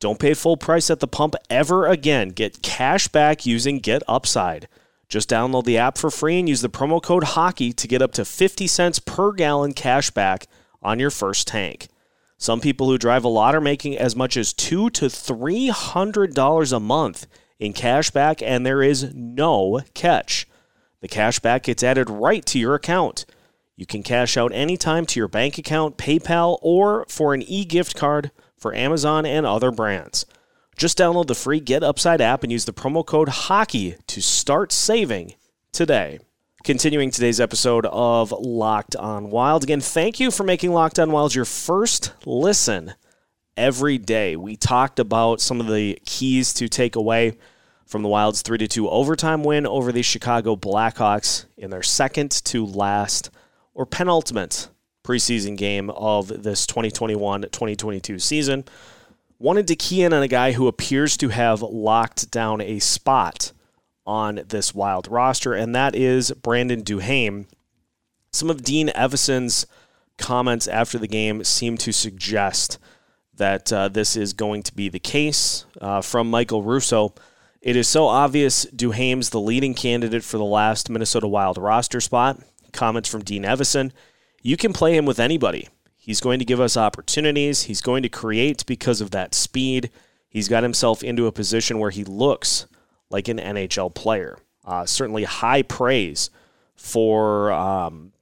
Don't 0.00 0.18
pay 0.18 0.34
full 0.34 0.56
price 0.56 0.90
at 0.90 1.00
the 1.00 1.08
pump 1.08 1.34
ever 1.50 1.86
again. 1.86 2.28
Get 2.28 2.62
cash 2.62 3.08
back 3.08 3.46
using 3.46 3.78
Get 3.78 4.02
Upside. 4.06 4.68
Just 5.08 5.30
download 5.30 5.64
the 5.64 5.78
app 5.78 5.96
for 5.96 6.10
free 6.10 6.38
and 6.38 6.48
use 6.48 6.60
the 6.60 6.68
promo 6.68 7.02
code 7.02 7.24
HOCKEY 7.24 7.72
to 7.72 7.88
get 7.88 8.02
up 8.02 8.12
to 8.12 8.24
50 8.24 8.66
cents 8.66 8.98
per 8.98 9.32
gallon 9.32 9.72
cash 9.72 10.10
back 10.10 10.46
on 10.82 10.98
your 11.00 11.10
first 11.10 11.48
tank. 11.48 11.88
Some 12.36 12.60
people 12.60 12.88
who 12.88 12.98
drive 12.98 13.24
a 13.24 13.28
lot 13.28 13.56
are 13.56 13.60
making 13.60 13.98
as 13.98 14.14
much 14.14 14.36
as 14.36 14.52
two 14.52 14.90
to 14.90 15.10
three 15.10 15.68
hundred 15.68 16.34
dollars 16.34 16.72
a 16.72 16.78
month 16.78 17.26
in 17.58 17.72
cash 17.72 18.10
back, 18.10 18.40
and 18.40 18.64
there 18.64 18.82
is 18.82 19.12
no 19.12 19.80
catch. 19.94 20.46
The 21.00 21.08
cash 21.08 21.40
back 21.40 21.64
gets 21.64 21.82
added 21.82 22.08
right 22.08 22.46
to 22.46 22.58
your 22.58 22.76
account. 22.76 23.26
You 23.78 23.86
can 23.86 24.02
cash 24.02 24.36
out 24.36 24.50
anytime 24.52 25.06
to 25.06 25.20
your 25.20 25.28
bank 25.28 25.56
account, 25.56 25.96
PayPal, 25.96 26.58
or 26.62 27.06
for 27.08 27.32
an 27.32 27.42
e 27.42 27.64
gift 27.64 27.94
card 27.94 28.32
for 28.56 28.74
Amazon 28.74 29.24
and 29.24 29.46
other 29.46 29.70
brands. 29.70 30.26
Just 30.76 30.98
download 30.98 31.28
the 31.28 31.36
free 31.36 31.60
Get 31.60 31.84
Upside 31.84 32.20
app 32.20 32.42
and 32.42 32.50
use 32.50 32.64
the 32.64 32.72
promo 32.72 33.06
code 33.06 33.28
HOCKEY 33.28 33.98
to 34.08 34.20
start 34.20 34.72
saving 34.72 35.34
today. 35.70 36.18
Continuing 36.64 37.12
today's 37.12 37.38
episode 37.38 37.86
of 37.86 38.32
Locked 38.32 38.96
on 38.96 39.30
Wild. 39.30 39.62
Again, 39.62 39.80
thank 39.80 40.18
you 40.18 40.32
for 40.32 40.42
making 40.42 40.72
Locked 40.72 40.98
on 40.98 41.12
Wild 41.12 41.36
your 41.36 41.44
first 41.44 42.14
listen 42.26 42.94
every 43.56 43.96
day. 43.96 44.34
We 44.34 44.56
talked 44.56 44.98
about 44.98 45.40
some 45.40 45.60
of 45.60 45.68
the 45.68 46.00
keys 46.04 46.52
to 46.54 46.66
take 46.66 46.96
away 46.96 47.38
from 47.86 48.02
the 48.02 48.08
Wild's 48.08 48.42
3 48.42 48.58
2 48.58 48.90
overtime 48.90 49.44
win 49.44 49.68
over 49.68 49.92
the 49.92 50.02
Chicago 50.02 50.56
Blackhawks 50.56 51.44
in 51.56 51.70
their 51.70 51.84
second 51.84 52.32
to 52.46 52.66
last 52.66 53.30
or 53.78 53.86
penultimate 53.86 54.68
preseason 55.04 55.56
game 55.56 55.88
of 55.90 56.42
this 56.42 56.66
2021 56.66 57.42
2022 57.42 58.18
season. 58.18 58.64
Wanted 59.38 59.68
to 59.68 59.76
key 59.76 60.02
in 60.02 60.12
on 60.12 60.20
a 60.20 60.28
guy 60.28 60.50
who 60.50 60.66
appears 60.66 61.16
to 61.18 61.28
have 61.28 61.62
locked 61.62 62.28
down 62.32 62.60
a 62.60 62.80
spot 62.80 63.52
on 64.04 64.40
this 64.48 64.74
wild 64.74 65.06
roster, 65.06 65.54
and 65.54 65.76
that 65.76 65.94
is 65.94 66.32
Brandon 66.32 66.82
Duhaime. 66.82 67.46
Some 68.32 68.50
of 68.50 68.64
Dean 68.64 68.90
Evason's 68.96 69.64
comments 70.18 70.66
after 70.66 70.98
the 70.98 71.06
game 71.06 71.44
seem 71.44 71.78
to 71.78 71.92
suggest 71.92 72.78
that 73.36 73.72
uh, 73.72 73.86
this 73.86 74.16
is 74.16 74.32
going 74.32 74.64
to 74.64 74.74
be 74.74 74.88
the 74.88 74.98
case. 74.98 75.66
Uh, 75.80 76.00
from 76.00 76.28
Michael 76.28 76.64
Russo, 76.64 77.14
it 77.62 77.76
is 77.76 77.86
so 77.86 78.08
obvious 78.08 78.66
Duhaime's 78.66 79.30
the 79.30 79.40
leading 79.40 79.74
candidate 79.74 80.24
for 80.24 80.36
the 80.36 80.44
last 80.44 80.90
Minnesota 80.90 81.28
Wild 81.28 81.58
roster 81.58 82.00
spot. 82.00 82.40
Comments 82.72 83.08
from 83.08 83.22
Dean 83.22 83.44
Evason 83.44 83.92
you 84.42 84.56
can 84.56 84.72
play 84.72 84.96
him 84.96 85.06
with 85.06 85.18
anybody. 85.18 85.68
He's 85.96 86.20
going 86.20 86.38
to 86.38 86.44
give 86.44 86.60
us 86.60 86.76
opportunities. 86.76 87.64
He's 87.64 87.80
going 87.80 88.02
to 88.02 88.08
create 88.08 88.64
because 88.66 89.00
of 89.00 89.10
that 89.10 89.34
speed. 89.34 89.90
He's 90.28 90.48
got 90.48 90.62
himself 90.62 91.02
into 91.02 91.26
a 91.26 91.32
position 91.32 91.78
where 91.78 91.90
he 91.90 92.04
looks 92.04 92.66
like 93.10 93.28
an 93.28 93.38
NHL 93.38 93.94
player. 93.94 94.38
Uh, 94.64 94.86
certainly 94.86 95.24
high 95.24 95.62
praise 95.62 96.30
for 96.76 97.50
um, 97.52 98.12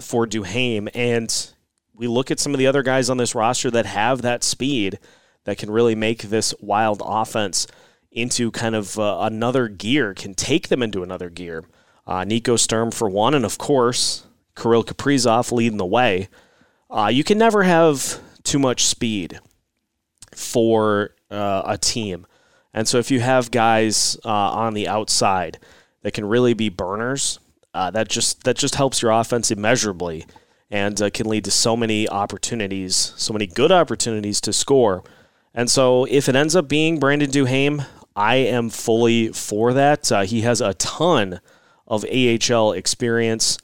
for 0.00 0.26
Duhaime, 0.26 0.88
and 0.94 1.52
we 1.94 2.06
look 2.06 2.30
at 2.30 2.38
some 2.38 2.52
of 2.52 2.58
the 2.58 2.66
other 2.66 2.82
guys 2.82 3.08
on 3.08 3.16
this 3.16 3.34
roster 3.34 3.70
that 3.70 3.86
have 3.86 4.22
that 4.22 4.44
speed 4.44 4.98
that 5.44 5.58
can 5.58 5.70
really 5.70 5.94
make 5.94 6.22
this 6.22 6.54
wild 6.60 7.02
offense 7.04 7.66
into 8.10 8.50
kind 8.50 8.74
of 8.74 8.98
uh, 8.98 9.18
another 9.22 9.68
gear, 9.68 10.14
can 10.14 10.34
take 10.34 10.68
them 10.68 10.82
into 10.82 11.02
another 11.02 11.30
gear. 11.30 11.64
Uh, 12.06 12.24
Nico 12.24 12.56
Sturm 12.56 12.90
for 12.90 13.08
one, 13.08 13.34
and 13.34 13.44
of 13.44 13.58
course 13.58 14.26
Kirill 14.56 14.84
Kaprizov 14.84 15.52
leading 15.52 15.78
the 15.78 15.86
way. 15.86 16.28
Uh, 16.90 17.10
you 17.12 17.24
can 17.24 17.38
never 17.38 17.62
have 17.62 18.20
too 18.42 18.58
much 18.58 18.84
speed 18.84 19.40
for 20.34 21.14
uh, 21.30 21.62
a 21.66 21.76
team. 21.76 22.26
And 22.72 22.86
so 22.86 22.98
if 22.98 23.10
you 23.10 23.20
have 23.20 23.50
guys 23.50 24.16
uh, 24.24 24.28
on 24.28 24.74
the 24.74 24.86
outside 24.86 25.58
that 26.02 26.12
can 26.12 26.24
really 26.24 26.54
be 26.54 26.68
burners, 26.68 27.40
uh, 27.74 27.90
that 27.90 28.08
just 28.08 28.44
that 28.44 28.56
just 28.56 28.76
helps 28.76 29.02
your 29.02 29.10
offense 29.10 29.50
immeasurably 29.50 30.26
and 30.70 31.00
uh, 31.00 31.10
can 31.10 31.28
lead 31.28 31.44
to 31.44 31.50
so 31.50 31.76
many 31.76 32.08
opportunities, 32.08 33.12
so 33.16 33.32
many 33.32 33.46
good 33.46 33.72
opportunities 33.72 34.40
to 34.40 34.52
score. 34.52 35.02
And 35.54 35.70
so 35.70 36.04
if 36.04 36.28
it 36.28 36.36
ends 36.36 36.54
up 36.54 36.68
being 36.68 36.98
Brandon 36.98 37.30
Duhaime, 37.30 37.86
I 38.14 38.36
am 38.36 38.70
fully 38.70 39.28
for 39.28 39.72
that. 39.72 40.08
He 40.26 40.42
has 40.42 40.60
a 40.60 40.74
ton 40.74 41.40
of 41.86 42.04
AHL 42.04 42.72
experience. 42.72 43.58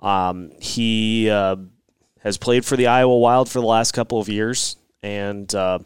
Um, 0.00 0.52
he 0.60 1.30
uh, 1.30 1.56
has 2.20 2.36
played 2.38 2.64
for 2.64 2.76
the 2.76 2.86
Iowa 2.86 3.18
Wild 3.18 3.48
for 3.48 3.60
the 3.60 3.66
last 3.66 3.92
couple 3.92 4.20
of 4.20 4.28
years 4.28 4.76
and 5.02 5.52
uh, 5.54 5.80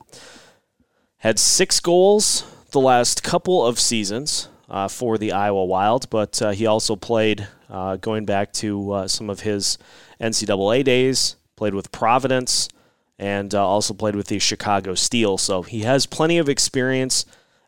had 1.19 1.39
six 1.39 1.81
goals 1.81 2.45
the 2.73 2.81
last 2.81 3.23
couple 3.23 3.65
of 3.65 3.81
seasons 3.81 4.49
uh, 4.69 4.89
for 4.89 5.17
the 5.17 5.33
Iowa 5.33 5.65
Wild, 5.65 6.11
but 6.11 6.43
uh, 6.43 6.51
he 6.51 6.67
also 6.67 6.97
played 6.97 7.49
uh, 7.71 7.97
going 7.97 8.25
back 8.25 8.53
to 8.55 8.93
uh, 8.93 9.09
some 9.09 9.31
of 9.31 9.41
his 9.41 9.79
NCAA 10.21 10.85
days, 10.85 11.37
played 11.57 11.75
with 11.75 11.93
Providence, 11.93 12.69
and 13.19 13.55
also 13.55 13.95
played 13.95 14.15
with 14.15 14.27
the 14.27 14.39
Chicago 14.39 14.95
Steel. 14.95 15.39
So 15.39 15.63
he 15.63 15.81
has 15.81 16.05
plenty 16.05 16.37
of 16.37 16.51
experience 16.51 17.25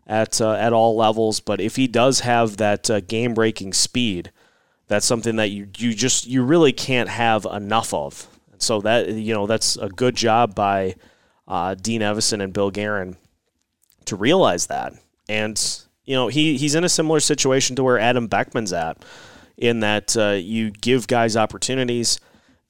at 0.09 0.41
uh, 0.41 0.53
at 0.55 0.73
all 0.73 0.97
levels. 0.97 1.41
But 1.41 1.61
if 1.61 1.77
he 1.77 1.87
does 1.87 2.21
have 2.21 2.57
that 2.57 3.07
game 3.07 3.35
breaking 3.35 3.75
speed, 3.75 4.33
that's 4.89 5.07
something 5.07 5.37
that 5.37 5.51
you 5.51 5.69
you 5.77 5.95
just 5.95 6.27
you 6.27 6.43
really 6.43 6.73
can't 6.73 7.09
have 7.09 7.45
enough 7.45 7.93
of. 7.95 8.27
So 8.59 8.81
that 8.81 9.11
you 9.11 9.35
know 9.35 9.47
that's 9.47 9.77
a 9.77 9.89
good 9.89 10.17
job 10.17 10.55
by 10.55 10.97
Dean 11.47 12.01
Evason 12.01 12.43
and 12.43 12.53
Bill 12.53 12.71
Guerin 12.71 13.17
to 14.07 14.17
realize 14.17 14.67
that. 14.67 14.95
And 15.29 15.61
you 16.05 16.15
know 16.15 16.29
he 16.29 16.57
he's 16.57 16.75
in 16.75 16.85
a 16.85 16.89
similar 16.89 17.21
situation 17.21 17.77
to 17.77 17.85
where 17.85 17.99
Adam 17.99 18.29
Beckman's 18.29 18.73
at, 18.73 19.05
in 19.57 19.81
that 19.81 20.17
uh, 20.17 20.31
you 20.41 20.71
give 20.71 21.07
guys 21.07 21.37
opportunities, 21.37 22.21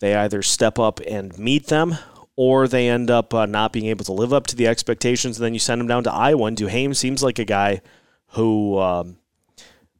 they 0.00 0.14
either 0.14 0.42
step 0.42 0.78
up 0.78 1.00
and 1.06 1.38
meet 1.38 1.66
them, 1.66 1.96
or 2.38 2.68
they 2.68 2.88
end 2.88 3.10
up 3.10 3.34
uh, 3.34 3.46
not 3.46 3.72
being 3.72 3.86
able 3.86 4.04
to 4.04 4.12
live 4.12 4.32
up 4.32 4.46
to 4.46 4.54
the 4.54 4.68
expectations. 4.68 5.36
And 5.38 5.44
then 5.44 5.54
you 5.54 5.58
send 5.58 5.80
them 5.80 5.88
down 5.88 6.04
to 6.04 6.12
Iowa. 6.12 6.44
And 6.44 6.56
Duhaime 6.56 6.94
seems 6.94 7.22
like 7.22 7.38
a 7.38 7.44
guy 7.44 7.80
who. 8.28 8.78
Um, 8.78 9.18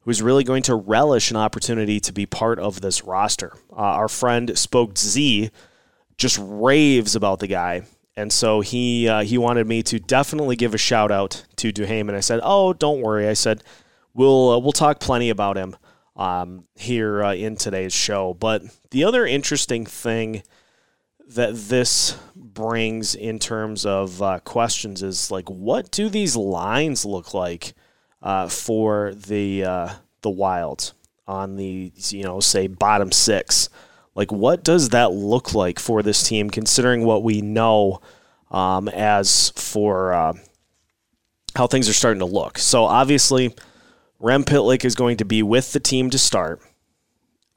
who's 0.03 0.23
really 0.23 0.45
going 0.45 0.63
to 0.63 0.75
relish 0.75 1.31
an 1.31 1.37
opportunity 1.37 2.01
to 2.01 2.15
be 2.15 2.25
part 2.25 2.59
of 2.59 2.81
this 2.81 3.05
roster. 3.05 3.53
Uh, 3.71 4.01
our 4.01 4.09
friend 4.09 4.57
Spoke 4.57 4.97
Z 4.97 5.51
just 6.17 6.39
raves 6.41 7.15
about 7.15 7.41
the 7.41 7.47
guy 7.47 7.83
and 8.19 8.33
so 8.33 8.61
he 8.63 9.07
uh, 9.07 9.23
he 9.23 9.39
wanted 9.39 9.69
me 9.69 9.81
to 9.85 10.01
definitely 10.01 10.57
give 10.57 10.75
a 10.75 10.79
shout 10.79 11.13
out 11.13 11.45
to 11.55 11.73
Duhaime, 11.73 12.09
and 12.09 12.17
I 12.17 12.21
said, 12.21 12.41
"Oh, 12.43 12.73
don't 12.73 13.01
worry." 13.01 13.29
I 13.29 13.35
said, 13.35 13.63
"We'll 14.13 14.51
uh, 14.51 14.59
we'll 14.59 14.73
talk 14.73 14.99
plenty 14.99 15.31
about 15.31 15.57
him 15.57 15.77
um, 16.17 16.65
here 16.75 17.23
uh, 17.23 17.35
in 17.35 17.55
today's 17.55 17.93
show." 17.93 18.35
But 18.35 18.65
the 18.91 19.05
other 19.05 19.25
interesting 19.25 19.87
thing 19.87 20.43
that 21.29 21.55
this 21.55 22.19
brings 22.35 23.15
in 23.15 23.39
terms 23.39 23.85
of 23.85 24.23
uh, 24.23 24.41
questions 24.41 25.03
is 25.03 25.31
like, 25.31 25.49
what 25.49 25.91
do 25.91 26.09
these 26.09 26.37
lines 26.37 27.05
look 27.05 27.35
like 27.35 27.75
uh, 28.23 28.49
for 28.49 29.13
the 29.15 29.65
uh, 29.65 29.89
the 30.23 30.31
Wild 30.31 30.93
on 31.27 31.57
the 31.57 31.93
you 31.97 32.23
know 32.23 32.41
say 32.41 32.67
bottom 32.67 33.13
six? 33.13 33.69
Like, 34.15 34.33
what 34.33 34.65
does 34.65 34.89
that 34.89 35.13
look 35.13 35.55
like 35.55 35.79
for 35.79 36.03
this 36.03 36.25
team, 36.25 36.51
considering 36.51 37.05
what 37.05 37.23
we 37.23 37.41
know 37.41 38.01
um, 38.51 38.89
as 38.89 39.51
for 39.51 40.13
uh, 40.13 40.33
how 41.55 41.69
things 41.69 41.89
are 41.89 41.93
starting 41.93 42.19
to 42.19 42.25
look? 42.27 42.59
So, 42.59 42.85
obviously, 42.85 43.55
Rem 44.19 44.43
Pitlick 44.43 44.85
is 44.85 44.97
going 44.97 45.19
to 45.19 45.25
be 45.25 45.45
with 45.45 45.73
the 45.73 45.79
team 45.79 46.11
to 46.11 46.19
start. 46.19 46.61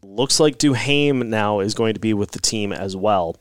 Looks 0.03 0.39
like 0.39 0.57
Duhaime 0.57 1.27
now 1.27 1.59
is 1.59 1.73
going 1.73 1.93
to 1.93 1.99
be 1.99 2.13
with 2.13 2.31
the 2.31 2.39
team 2.39 2.73
as 2.73 2.95
well. 2.95 3.35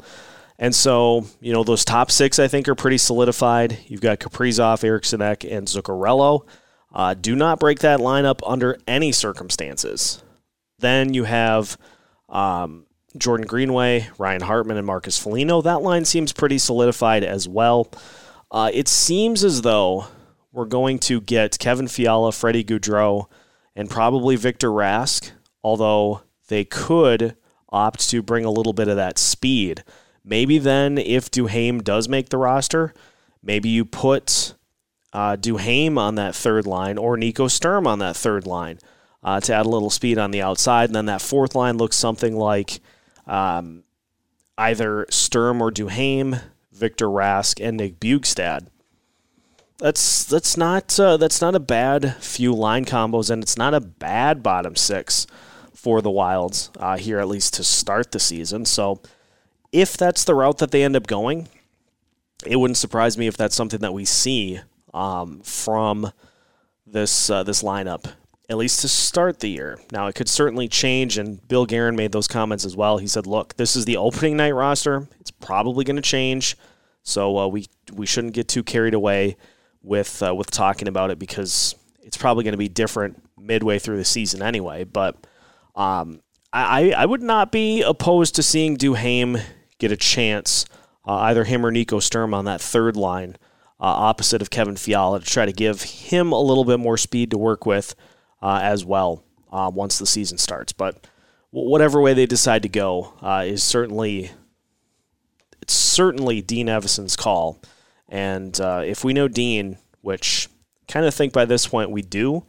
And 0.58 0.74
so, 0.74 1.24
you 1.40 1.52
know, 1.52 1.64
those 1.64 1.84
top 1.84 2.10
six 2.10 2.38
I 2.38 2.46
think 2.46 2.68
are 2.68 2.74
pretty 2.74 2.98
solidified. 2.98 3.78
You've 3.86 4.02
got 4.02 4.20
Kaprizov, 4.20 4.84
Eriksson 4.84 5.22
Ek, 5.22 5.44
and 5.44 5.66
Zuccarello. 5.66 6.46
Uh, 6.92 7.14
do 7.14 7.34
not 7.34 7.60
break 7.60 7.78
that 7.78 8.00
lineup 8.00 8.40
under 8.46 8.78
any 8.86 9.12
circumstances. 9.12 10.22
Then 10.78 11.14
you 11.14 11.24
have 11.24 11.78
um, 12.28 12.86
Jordan 13.16 13.46
Greenway, 13.46 14.08
Ryan 14.18 14.42
Hartman, 14.42 14.76
and 14.76 14.86
Marcus 14.86 15.18
Foligno. 15.18 15.62
That 15.62 15.82
line 15.82 16.04
seems 16.04 16.32
pretty 16.32 16.58
solidified 16.58 17.24
as 17.24 17.48
well. 17.48 17.90
Uh, 18.50 18.70
it 18.74 18.88
seems 18.88 19.44
as 19.44 19.62
though 19.62 20.06
we're 20.52 20.64
going 20.66 20.98
to 20.98 21.20
get 21.20 21.58
Kevin 21.58 21.88
Fiala, 21.88 22.32
Freddie 22.32 22.64
Gaudreau, 22.64 23.26
and 23.76 23.88
probably 23.88 24.36
Victor 24.36 24.68
Rask, 24.68 25.30
although 25.62 26.22
they 26.50 26.64
could 26.64 27.36
opt 27.70 28.10
to 28.10 28.22
bring 28.22 28.44
a 28.44 28.50
little 28.50 28.72
bit 28.72 28.88
of 28.88 28.96
that 28.96 29.18
speed. 29.18 29.84
Maybe 30.24 30.58
then, 30.58 30.98
if 30.98 31.30
Duhaime 31.30 31.82
does 31.82 32.08
make 32.08 32.28
the 32.28 32.36
roster, 32.36 32.92
maybe 33.42 33.68
you 33.70 33.84
put 33.86 34.54
uh, 35.12 35.36
Duhaime 35.36 35.96
on 35.96 36.16
that 36.16 36.34
third 36.34 36.66
line 36.66 36.98
or 36.98 37.16
Nico 37.16 37.48
Sturm 37.48 37.86
on 37.86 38.00
that 38.00 38.16
third 38.16 38.46
line 38.46 38.78
uh, 39.22 39.40
to 39.40 39.54
add 39.54 39.64
a 39.64 39.68
little 39.68 39.90
speed 39.90 40.18
on 40.18 40.32
the 40.32 40.42
outside. 40.42 40.90
And 40.90 40.94
then 40.94 41.06
that 41.06 41.22
fourth 41.22 41.54
line 41.54 41.78
looks 41.78 41.96
something 41.96 42.36
like 42.36 42.80
um, 43.26 43.84
either 44.58 45.06
Sturm 45.08 45.62
or 45.62 45.70
Duhaime, 45.70 46.42
Victor 46.72 47.06
Rask, 47.06 47.64
and 47.64 47.76
Nick 47.76 47.98
Bjugstad. 47.98 48.66
That's 49.78 50.24
that's 50.24 50.58
not 50.58 51.00
uh, 51.00 51.16
that's 51.16 51.40
not 51.40 51.54
a 51.54 51.60
bad 51.60 52.16
few 52.16 52.52
line 52.52 52.84
combos, 52.84 53.30
and 53.30 53.42
it's 53.42 53.56
not 53.56 53.72
a 53.72 53.80
bad 53.80 54.42
bottom 54.42 54.76
six 54.76 55.26
for 55.82 56.02
the 56.02 56.10
Wilds 56.10 56.70
uh, 56.78 56.96
here, 56.96 57.18
at 57.18 57.28
least 57.28 57.54
to 57.54 57.64
start 57.64 58.12
the 58.12 58.20
season. 58.20 58.64
So, 58.64 59.00
if 59.72 59.96
that's 59.96 60.24
the 60.24 60.34
route 60.34 60.58
that 60.58 60.72
they 60.72 60.82
end 60.82 60.96
up 60.96 61.06
going, 61.06 61.48
it 62.44 62.56
wouldn't 62.56 62.76
surprise 62.76 63.16
me 63.16 63.26
if 63.26 63.36
that's 63.36 63.54
something 63.54 63.80
that 63.80 63.94
we 63.94 64.04
see 64.04 64.60
um, 64.92 65.40
from 65.40 66.12
this 66.86 67.30
uh, 67.30 67.42
this 67.42 67.62
lineup 67.62 68.12
at 68.50 68.56
least 68.56 68.80
to 68.80 68.88
start 68.88 69.38
the 69.38 69.48
year. 69.48 69.78
Now, 69.92 70.08
it 70.08 70.16
could 70.16 70.28
certainly 70.28 70.66
change, 70.66 71.18
and 71.18 71.46
Bill 71.46 71.66
Guerin 71.66 71.94
made 71.94 72.10
those 72.10 72.26
comments 72.26 72.64
as 72.64 72.76
well. 72.76 72.98
He 72.98 73.06
said, 73.06 73.26
"Look, 73.26 73.56
this 73.56 73.76
is 73.76 73.84
the 73.84 73.96
opening 73.96 74.36
night 74.36 74.50
roster. 74.50 75.06
It's 75.20 75.30
probably 75.30 75.84
going 75.84 75.96
to 75.96 76.02
change, 76.02 76.56
so 77.04 77.38
uh, 77.38 77.46
we 77.46 77.66
we 77.92 78.06
shouldn't 78.06 78.34
get 78.34 78.48
too 78.48 78.64
carried 78.64 78.94
away 78.94 79.36
with 79.82 80.20
uh, 80.20 80.34
with 80.34 80.50
talking 80.50 80.88
about 80.88 81.10
it 81.10 81.18
because 81.18 81.76
it's 82.02 82.16
probably 82.16 82.42
going 82.42 82.52
to 82.52 82.58
be 82.58 82.68
different 82.68 83.22
midway 83.38 83.78
through 83.78 83.98
the 83.98 84.04
season 84.04 84.42
anyway." 84.42 84.82
But 84.82 85.16
um, 85.74 86.20
I 86.52 86.92
I 86.96 87.06
would 87.06 87.22
not 87.22 87.52
be 87.52 87.82
opposed 87.82 88.34
to 88.36 88.42
seeing 88.42 88.76
Duhaime 88.76 89.42
get 89.78 89.92
a 89.92 89.96
chance, 89.96 90.66
uh, 91.06 91.14
either 91.14 91.44
him 91.44 91.64
or 91.64 91.70
Nico 91.70 92.00
Sturm 92.00 92.34
on 92.34 92.44
that 92.46 92.60
third 92.60 92.96
line. 92.96 93.36
Uh, 93.82 93.84
opposite 93.84 94.42
of 94.42 94.50
Kevin 94.50 94.76
Fiala 94.76 95.20
to 95.20 95.24
try 95.24 95.46
to 95.46 95.52
give 95.52 95.80
him 95.80 96.32
a 96.32 96.40
little 96.40 96.66
bit 96.66 96.78
more 96.78 96.98
speed 96.98 97.30
to 97.30 97.38
work 97.38 97.64
with 97.64 97.94
uh, 98.42 98.60
as 98.62 98.84
well 98.84 99.24
uh, 99.50 99.70
once 99.72 99.98
the 99.98 100.04
season 100.04 100.36
starts. 100.36 100.74
But 100.74 101.06
whatever 101.50 101.98
way 102.00 102.12
they 102.12 102.26
decide 102.26 102.62
to 102.64 102.68
go 102.68 103.14
uh, 103.22 103.44
is 103.46 103.62
certainly 103.62 104.32
it's 105.62 105.74
certainly 105.74 106.42
Dean 106.42 106.68
Evason's 106.68 107.16
call. 107.16 107.60
And 108.08 108.58
uh, 108.60 108.82
if 108.84 109.04
we 109.04 109.12
know 109.12 109.28
Dean, 109.28 109.78
which 110.00 110.48
kind 110.88 111.06
of 111.06 111.14
think 111.14 111.32
by 111.32 111.44
this 111.44 111.66
point 111.66 111.90
we 111.90 112.02
do, 112.02 112.44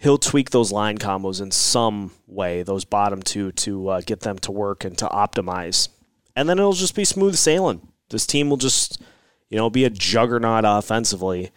he'll 0.00 0.18
tweak 0.18 0.50
those 0.50 0.72
line 0.72 0.98
combos 0.98 1.40
in 1.40 1.50
some 1.50 2.10
way, 2.26 2.62
those 2.62 2.84
bottom 2.84 3.22
two, 3.22 3.52
to 3.52 3.88
uh, 3.88 4.00
get 4.00 4.20
them 4.20 4.38
to 4.38 4.50
work 4.50 4.84
and 4.84 4.96
to 4.98 5.06
optimize. 5.06 5.88
And 6.34 6.48
then 6.48 6.58
it'll 6.58 6.72
just 6.72 6.94
be 6.94 7.04
smooth 7.04 7.36
sailing. 7.36 7.86
This 8.08 8.26
team 8.26 8.50
will 8.50 8.56
just, 8.56 9.00
you 9.50 9.58
know, 9.58 9.70
be 9.70 9.84
a 9.84 9.90
juggernaut 9.90 10.64
offensively 10.66 11.50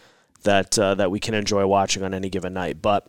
that 0.43 0.77
uh, 0.77 0.95
that 0.95 1.09
we 1.09 1.19
can 1.19 1.33
enjoy 1.33 1.65
watching 1.65 2.03
on 2.03 2.13
any 2.13 2.29
given 2.29 2.53
night. 2.53 2.81
But 2.81 3.07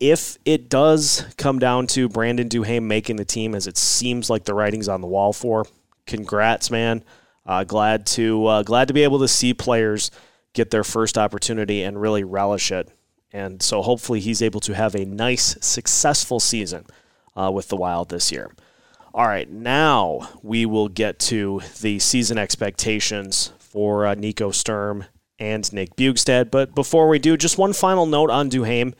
if 0.00 0.38
it 0.44 0.68
does 0.68 1.26
come 1.36 1.58
down 1.58 1.86
to 1.88 2.08
Brandon 2.08 2.48
Duhaime 2.48 2.84
making 2.84 3.16
the 3.16 3.24
team, 3.24 3.54
as 3.54 3.66
it 3.66 3.76
seems 3.76 4.30
like 4.30 4.44
the 4.44 4.54
writing's 4.54 4.88
on 4.88 5.00
the 5.00 5.06
wall 5.06 5.32
for, 5.32 5.66
congrats, 6.06 6.70
man. 6.70 7.04
Uh, 7.44 7.64
glad 7.64 8.06
to 8.06 8.46
uh, 8.46 8.62
glad 8.62 8.88
to 8.88 8.94
be 8.94 9.02
able 9.02 9.18
to 9.18 9.28
see 9.28 9.52
players 9.52 10.10
get 10.54 10.70
their 10.70 10.84
first 10.84 11.18
opportunity 11.18 11.82
and 11.82 12.00
really 12.00 12.24
relish 12.24 12.72
it. 12.72 12.88
And 13.32 13.62
so 13.62 13.82
hopefully 13.82 14.20
he's 14.20 14.42
able 14.42 14.60
to 14.60 14.74
have 14.74 14.94
a 14.94 15.04
nice, 15.04 15.56
successful 15.60 16.38
season 16.38 16.84
uh, 17.34 17.50
with 17.52 17.68
the 17.68 17.76
Wild 17.76 18.10
this 18.10 18.30
year. 18.30 18.50
All 19.14 19.26
right, 19.26 19.50
now 19.50 20.28
we 20.42 20.64
will 20.64 20.88
get 20.88 21.18
to 21.20 21.60
the 21.80 21.98
season 21.98 22.38
expectations 22.38 23.52
for 23.58 24.06
uh, 24.06 24.14
Nico 24.14 24.50
Sturm 24.50 25.04
and 25.38 25.70
Nick 25.72 25.96
Bjugstad. 25.96 26.50
But 26.50 26.74
before 26.74 27.08
we 27.08 27.18
do, 27.18 27.36
just 27.36 27.58
one 27.58 27.72
final 27.72 28.06
note 28.06 28.30
on 28.30 28.48
Duhaime. 28.48 28.94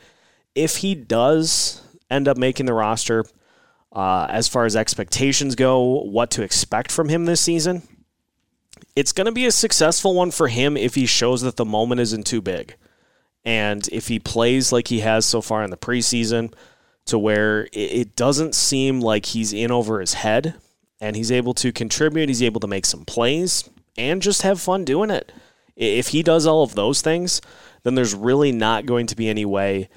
If 0.55 0.77
he 0.77 0.93
does 0.93 1.81
end 2.11 2.27
up 2.27 2.37
making 2.37 2.67
the 2.67 2.73
roster, 2.73 3.25
uh, 3.91 4.27
as 4.29 4.47
far 4.47 4.65
as 4.65 4.75
expectations 4.75 5.55
go, 5.55 6.01
what 6.03 6.29
to 6.31 6.43
expect 6.43 6.91
from 6.91 7.09
him 7.09 7.25
this 7.25 7.41
season, 7.41 7.83
it's 8.95 9.11
going 9.11 9.25
to 9.25 9.31
be 9.31 9.45
a 9.45 9.51
successful 9.51 10.13
one 10.13 10.31
for 10.31 10.47
him 10.47 10.77
if 10.77 10.95
he 10.95 11.05
shows 11.05 11.41
that 11.41 11.55
the 11.55 11.65
moment 11.65 12.01
isn't 12.01 12.27
too 12.27 12.41
big. 12.41 12.75
And 13.45 13.87
if 13.91 14.07
he 14.07 14.19
plays 14.19 14.71
like 14.71 14.87
he 14.87 15.01
has 15.01 15.25
so 15.25 15.41
far 15.41 15.63
in 15.63 15.69
the 15.69 15.77
preseason, 15.77 16.53
to 17.05 17.19
where 17.19 17.67
it 17.73 18.15
doesn't 18.15 18.55
seem 18.55 19.01
like 19.01 19.25
he's 19.27 19.51
in 19.51 19.71
over 19.71 19.99
his 19.99 20.13
head 20.13 20.55
and 21.01 21.15
he's 21.15 21.31
able 21.31 21.53
to 21.55 21.71
contribute, 21.71 22.29
he's 22.29 22.43
able 22.43 22.61
to 22.61 22.67
make 22.67 22.85
some 22.85 23.03
plays 23.03 23.69
and 23.97 24.21
just 24.21 24.43
have 24.43 24.61
fun 24.61 24.85
doing 24.85 25.09
it. 25.09 25.31
If 25.75 26.09
he 26.09 26.23
does 26.23 26.45
all 26.45 26.63
of 26.63 26.75
those 26.75 27.01
things, 27.01 27.41
then 27.83 27.95
there's 27.95 28.15
really 28.15 28.51
not 28.51 28.85
going 28.85 29.07
to 29.07 29.15
be 29.15 29.27
any 29.27 29.45
way 29.45 29.89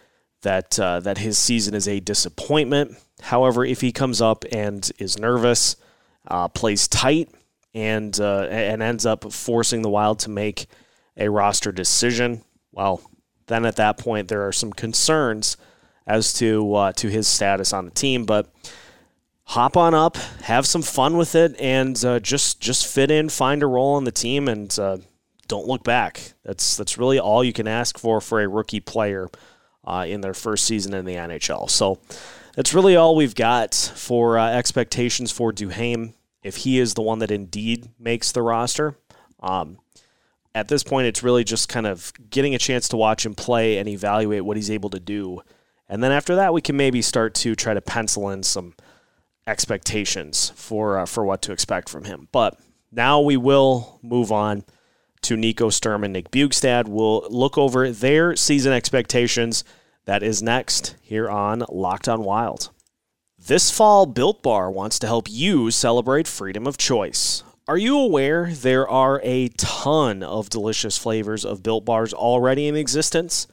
that 0.42 0.78
uh, 0.78 1.00
that 1.00 1.18
his 1.18 1.38
season 1.38 1.74
is 1.74 1.86
a 1.86 2.00
disappointment. 2.00 2.96
However, 3.22 3.64
if 3.64 3.80
he 3.80 3.92
comes 3.92 4.20
up 4.20 4.44
and 4.52 4.90
is 4.98 5.18
nervous, 5.18 5.76
uh, 6.28 6.48
plays 6.48 6.88
tight, 6.88 7.30
and 7.74 8.18
uh, 8.20 8.46
and 8.50 8.82
ends 8.82 9.06
up 9.06 9.32
forcing 9.32 9.82
the 9.82 9.90
Wild 9.90 10.18
to 10.20 10.30
make 10.30 10.66
a 11.16 11.28
roster 11.28 11.72
decision, 11.72 12.42
well, 12.72 13.00
then 13.46 13.64
at 13.64 13.76
that 13.76 13.98
point 13.98 14.28
there 14.28 14.46
are 14.46 14.52
some 14.52 14.72
concerns 14.72 15.56
as 16.06 16.32
to 16.34 16.74
uh, 16.74 16.92
to 16.92 17.08
his 17.08 17.26
status 17.26 17.72
on 17.72 17.84
the 17.84 17.90
team. 17.90 18.24
But 18.24 18.52
hop 19.44 19.76
on 19.76 19.94
up, 19.94 20.16
have 20.42 20.66
some 20.66 20.82
fun 20.82 21.16
with 21.16 21.34
it, 21.34 21.58
and 21.60 22.02
uh, 22.04 22.20
just 22.20 22.60
just 22.60 22.86
fit 22.86 23.10
in, 23.10 23.28
find 23.28 23.62
a 23.62 23.66
role 23.66 23.94
on 23.94 24.04
the 24.04 24.12
team, 24.12 24.48
and 24.48 24.76
uh, 24.78 24.98
don't 25.48 25.66
look 25.66 25.84
back. 25.84 26.34
That's 26.44 26.76
that's 26.76 26.98
really 26.98 27.18
all 27.18 27.42
you 27.42 27.52
can 27.52 27.68
ask 27.68 27.98
for 27.98 28.20
for 28.20 28.40
a 28.40 28.48
rookie 28.48 28.80
player 28.80 29.28
uh, 29.84 30.04
in 30.08 30.20
their 30.20 30.34
first 30.34 30.64
season 30.64 30.94
in 30.94 31.04
the 31.04 31.14
NHL. 31.14 31.70
So 31.70 32.00
that's 32.54 32.74
really 32.74 32.96
all 32.96 33.14
we've 33.14 33.34
got 33.34 33.74
for 33.74 34.38
uh, 34.38 34.48
expectations 34.50 35.30
for 35.30 35.52
Duhaime 35.52 36.14
if 36.42 36.58
he 36.58 36.78
is 36.78 36.94
the 36.94 37.02
one 37.02 37.18
that 37.20 37.30
indeed 37.30 37.88
makes 37.98 38.32
the 38.32 38.42
roster. 38.42 38.96
Um, 39.40 39.78
at 40.56 40.68
this 40.68 40.82
point, 40.82 41.06
it's 41.06 41.22
really 41.22 41.44
just 41.44 41.68
kind 41.68 41.86
of 41.86 42.14
getting 42.30 42.54
a 42.54 42.58
chance 42.58 42.88
to 42.88 42.96
watch 42.96 43.26
him 43.26 43.34
play 43.34 43.76
and 43.76 43.86
evaluate 43.86 44.42
what 44.42 44.56
he's 44.56 44.70
able 44.70 44.88
to 44.88 44.98
do. 44.98 45.42
And 45.86 46.02
then 46.02 46.12
after 46.12 46.34
that, 46.36 46.54
we 46.54 46.62
can 46.62 46.78
maybe 46.78 47.02
start 47.02 47.34
to 47.34 47.54
try 47.54 47.74
to 47.74 47.82
pencil 47.82 48.30
in 48.30 48.42
some 48.42 48.72
expectations 49.46 50.52
for 50.56 50.98
uh, 50.98 51.04
for 51.04 51.26
what 51.26 51.42
to 51.42 51.52
expect 51.52 51.90
from 51.90 52.04
him. 52.04 52.28
But 52.32 52.58
now 52.90 53.20
we 53.20 53.36
will 53.36 54.00
move 54.02 54.32
on 54.32 54.64
to 55.22 55.36
Nico 55.36 55.68
Sturm 55.68 56.02
and 56.02 56.14
Nick 56.14 56.30
Bjugstad. 56.30 56.88
We'll 56.88 57.26
look 57.28 57.58
over 57.58 57.90
their 57.90 58.34
season 58.34 58.72
expectations. 58.72 59.62
That 60.06 60.22
is 60.22 60.42
next 60.42 60.96
here 61.02 61.28
on 61.28 61.64
Locked 61.68 62.08
on 62.08 62.24
Wild. 62.24 62.70
This 63.38 63.70
fall, 63.70 64.06
Built 64.06 64.42
Bar 64.42 64.70
wants 64.70 64.98
to 65.00 65.06
help 65.06 65.28
you 65.30 65.70
celebrate 65.70 66.26
freedom 66.26 66.66
of 66.66 66.78
choice. 66.78 67.42
Are 67.68 67.76
you 67.76 67.98
aware 67.98 68.52
there 68.52 68.88
are 68.88 69.20
a 69.24 69.48
ton 69.48 70.22
of 70.22 70.48
delicious 70.48 70.96
flavors 70.96 71.44
of 71.44 71.64
Built 71.64 71.84
Bars 71.84 72.14
already 72.14 72.68
in 72.68 72.76
existence? 72.76 73.48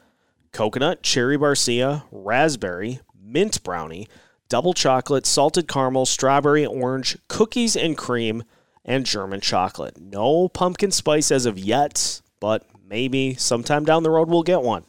Coconut, 0.51 1.01
cherry 1.01 1.35
barcia, 1.35 2.03
raspberry, 2.11 2.99
mint 3.19 3.63
brownie, 3.63 4.07
double 4.49 4.75
chocolate, 4.75 5.25
salted 5.25 5.67
caramel, 5.67 6.05
strawberry, 6.05 6.63
orange, 6.63 7.17
cookies 7.27 7.75
and 7.75 7.97
cream, 7.97 8.43
and 8.85 9.07
German 9.07 9.41
chocolate. 9.41 9.99
No 9.99 10.47
pumpkin 10.47 10.91
spice 10.91 11.31
as 11.31 11.47
of 11.47 11.57
yet, 11.57 12.21
but 12.39 12.67
maybe 12.87 13.33
sometime 13.33 13.83
down 13.83 14.03
the 14.03 14.11
road 14.11 14.29
we'll 14.29 14.43
get 14.43 14.61
one. 14.61 14.83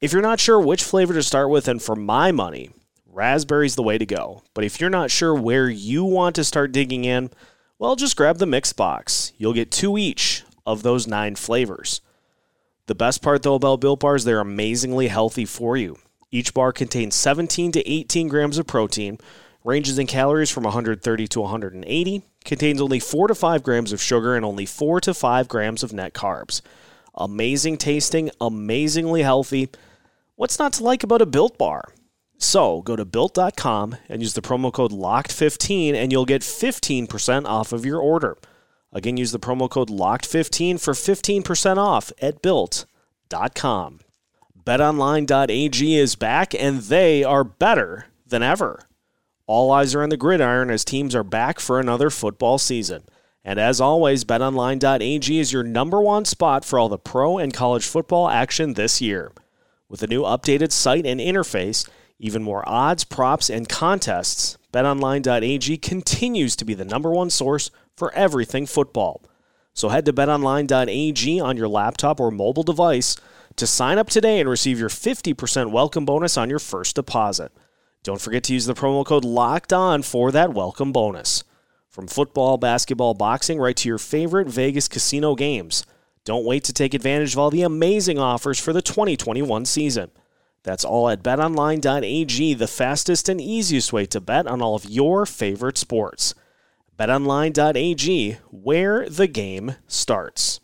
If 0.00 0.14
you're 0.14 0.22
not 0.22 0.40
sure 0.40 0.58
which 0.58 0.84
flavor 0.84 1.12
to 1.12 1.22
start 1.22 1.50
with, 1.50 1.68
and 1.68 1.82
for 1.82 1.96
my 1.96 2.32
money, 2.32 2.70
raspberry's 3.12 3.76
the 3.76 3.82
way 3.82 3.98
to 3.98 4.06
go. 4.06 4.42
But 4.54 4.64
if 4.64 4.80
you're 4.80 4.88
not 4.88 5.10
sure 5.10 5.34
where 5.34 5.68
you 5.68 6.02
want 6.02 6.34
to 6.36 6.44
start 6.44 6.72
digging 6.72 7.04
in, 7.04 7.28
well, 7.78 7.96
just 7.96 8.16
grab 8.16 8.38
the 8.38 8.46
mix 8.46 8.72
box. 8.72 9.32
You'll 9.38 9.52
get 9.52 9.70
two 9.70 9.96
each 9.96 10.44
of 10.66 10.82
those 10.82 11.06
nine 11.06 11.36
flavors. 11.36 12.00
The 12.86 12.94
best 12.94 13.22
part, 13.22 13.42
though, 13.42 13.54
about 13.54 13.80
Built 13.80 14.00
Bars, 14.00 14.24
they're 14.24 14.40
amazingly 14.40 15.08
healthy 15.08 15.44
for 15.44 15.76
you. 15.76 15.98
Each 16.30 16.52
bar 16.52 16.72
contains 16.72 17.14
17 17.14 17.72
to 17.72 17.88
18 17.88 18.28
grams 18.28 18.58
of 18.58 18.66
protein, 18.66 19.18
ranges 19.64 19.98
in 19.98 20.06
calories 20.06 20.50
from 20.50 20.64
130 20.64 21.28
to 21.28 21.40
180, 21.40 22.22
contains 22.44 22.80
only 22.80 22.98
4 22.98 23.28
to 23.28 23.34
5 23.34 23.62
grams 23.62 23.92
of 23.92 24.02
sugar, 24.02 24.34
and 24.34 24.44
only 24.44 24.66
4 24.66 25.00
to 25.02 25.14
5 25.14 25.48
grams 25.48 25.82
of 25.82 25.92
net 25.92 26.14
carbs. 26.14 26.62
Amazing 27.14 27.78
tasting, 27.78 28.30
amazingly 28.40 29.22
healthy. 29.22 29.68
What's 30.36 30.58
not 30.58 30.72
to 30.74 30.84
like 30.84 31.02
about 31.02 31.22
a 31.22 31.26
Built 31.26 31.58
Bar? 31.58 31.92
So 32.38 32.82
go 32.82 32.94
to 32.94 33.04
built.com 33.04 33.96
and 34.08 34.22
use 34.22 34.34
the 34.34 34.40
promo 34.40 34.72
code 34.72 34.92
LOCKED15 34.92 35.94
and 35.94 36.12
you'll 36.12 36.24
get 36.24 36.42
15% 36.42 37.46
off 37.46 37.72
of 37.72 37.84
your 37.84 38.00
order. 38.00 38.38
Again, 38.92 39.16
use 39.16 39.32
the 39.32 39.40
promo 39.40 39.68
code 39.68 39.90
LOCKED15 39.90 40.80
for 40.80 40.94
15% 40.94 41.76
off 41.76 42.12
at 42.22 42.40
built.com. 42.40 44.00
BetOnline.ag 44.64 45.96
is 45.96 46.14
back 46.14 46.54
and 46.54 46.80
they 46.82 47.24
are 47.24 47.42
better 47.42 48.06
than 48.26 48.42
ever. 48.42 48.82
All 49.46 49.72
eyes 49.72 49.94
are 49.94 50.02
on 50.02 50.10
the 50.10 50.16
gridiron 50.16 50.70
as 50.70 50.84
teams 50.84 51.14
are 51.14 51.24
back 51.24 51.58
for 51.58 51.80
another 51.80 52.10
football 52.10 52.58
season. 52.58 53.02
And 53.44 53.58
as 53.58 53.80
always, 53.80 54.24
betonline.ag 54.24 55.38
is 55.38 55.52
your 55.52 55.62
number 55.62 56.00
one 56.00 56.26
spot 56.26 56.64
for 56.64 56.78
all 56.78 56.90
the 56.90 56.98
pro 56.98 57.38
and 57.38 57.52
college 57.52 57.86
football 57.86 58.28
action 58.28 58.74
this 58.74 59.00
year. 59.00 59.32
With 59.88 60.02
a 60.02 60.06
new 60.06 60.22
updated 60.22 60.70
site 60.70 61.06
and 61.06 61.18
interface, 61.18 61.88
even 62.18 62.42
more 62.42 62.68
odds, 62.68 63.04
props, 63.04 63.48
and 63.48 63.68
contests, 63.68 64.58
betonline.ag 64.72 65.76
continues 65.78 66.56
to 66.56 66.64
be 66.64 66.74
the 66.74 66.84
number 66.84 67.10
one 67.10 67.30
source 67.30 67.70
for 67.96 68.12
everything 68.12 68.66
football. 68.66 69.22
So 69.72 69.88
head 69.90 70.04
to 70.06 70.12
betonline.ag 70.12 71.40
on 71.40 71.56
your 71.56 71.68
laptop 71.68 72.18
or 72.18 72.30
mobile 72.30 72.64
device 72.64 73.16
to 73.56 73.66
sign 73.66 73.98
up 73.98 74.08
today 74.08 74.40
and 74.40 74.48
receive 74.48 74.78
your 74.78 74.88
50% 74.88 75.70
welcome 75.70 76.04
bonus 76.04 76.36
on 76.36 76.50
your 76.50 76.58
first 76.58 76.96
deposit. 76.96 77.52
Don't 78.02 78.20
forget 78.20 78.44
to 78.44 78.54
use 78.54 78.66
the 78.66 78.74
promo 78.74 79.04
code 79.04 79.24
LOCKED 79.24 79.72
ON 79.72 80.02
for 80.02 80.32
that 80.32 80.54
welcome 80.54 80.92
bonus. 80.92 81.44
From 81.88 82.06
football, 82.06 82.56
basketball, 82.58 83.14
boxing, 83.14 83.58
right 83.58 83.76
to 83.76 83.88
your 83.88 83.98
favorite 83.98 84.48
Vegas 84.48 84.88
casino 84.88 85.34
games. 85.34 85.84
Don't 86.24 86.44
wait 86.44 86.62
to 86.64 86.72
take 86.72 86.94
advantage 86.94 87.32
of 87.32 87.38
all 87.38 87.50
the 87.50 87.62
amazing 87.62 88.18
offers 88.18 88.58
for 88.58 88.72
the 88.72 88.82
2021 88.82 89.64
season. 89.64 90.10
That's 90.62 90.84
all 90.84 91.08
at 91.08 91.22
betonline.ag, 91.22 92.54
the 92.54 92.66
fastest 92.66 93.28
and 93.28 93.40
easiest 93.40 93.92
way 93.92 94.06
to 94.06 94.20
bet 94.20 94.46
on 94.46 94.60
all 94.60 94.74
of 94.74 94.88
your 94.88 95.24
favorite 95.24 95.78
sports. 95.78 96.34
BetOnline.ag, 96.98 98.38
where 98.50 99.08
the 99.08 99.28
game 99.28 99.76
starts. 99.86 100.60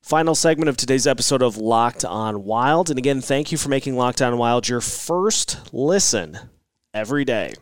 Final 0.00 0.34
segment 0.34 0.68
of 0.68 0.76
today's 0.76 1.06
episode 1.06 1.42
of 1.42 1.56
Locked 1.56 2.04
On 2.04 2.44
Wild. 2.44 2.90
And 2.90 2.98
again, 2.98 3.20
thank 3.20 3.52
you 3.52 3.58
for 3.58 3.68
making 3.68 3.96
Locked 3.96 4.20
On 4.20 4.36
Wild 4.36 4.68
your 4.68 4.80
first 4.80 5.72
listen 5.72 6.38
every 6.92 7.24
day. 7.24 7.54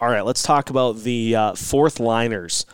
All 0.00 0.08
right, 0.08 0.24
let's 0.24 0.42
talk 0.42 0.70
about 0.70 0.98
the 0.98 1.34
uh, 1.34 1.54
fourth 1.54 1.98
liners. 1.98 2.66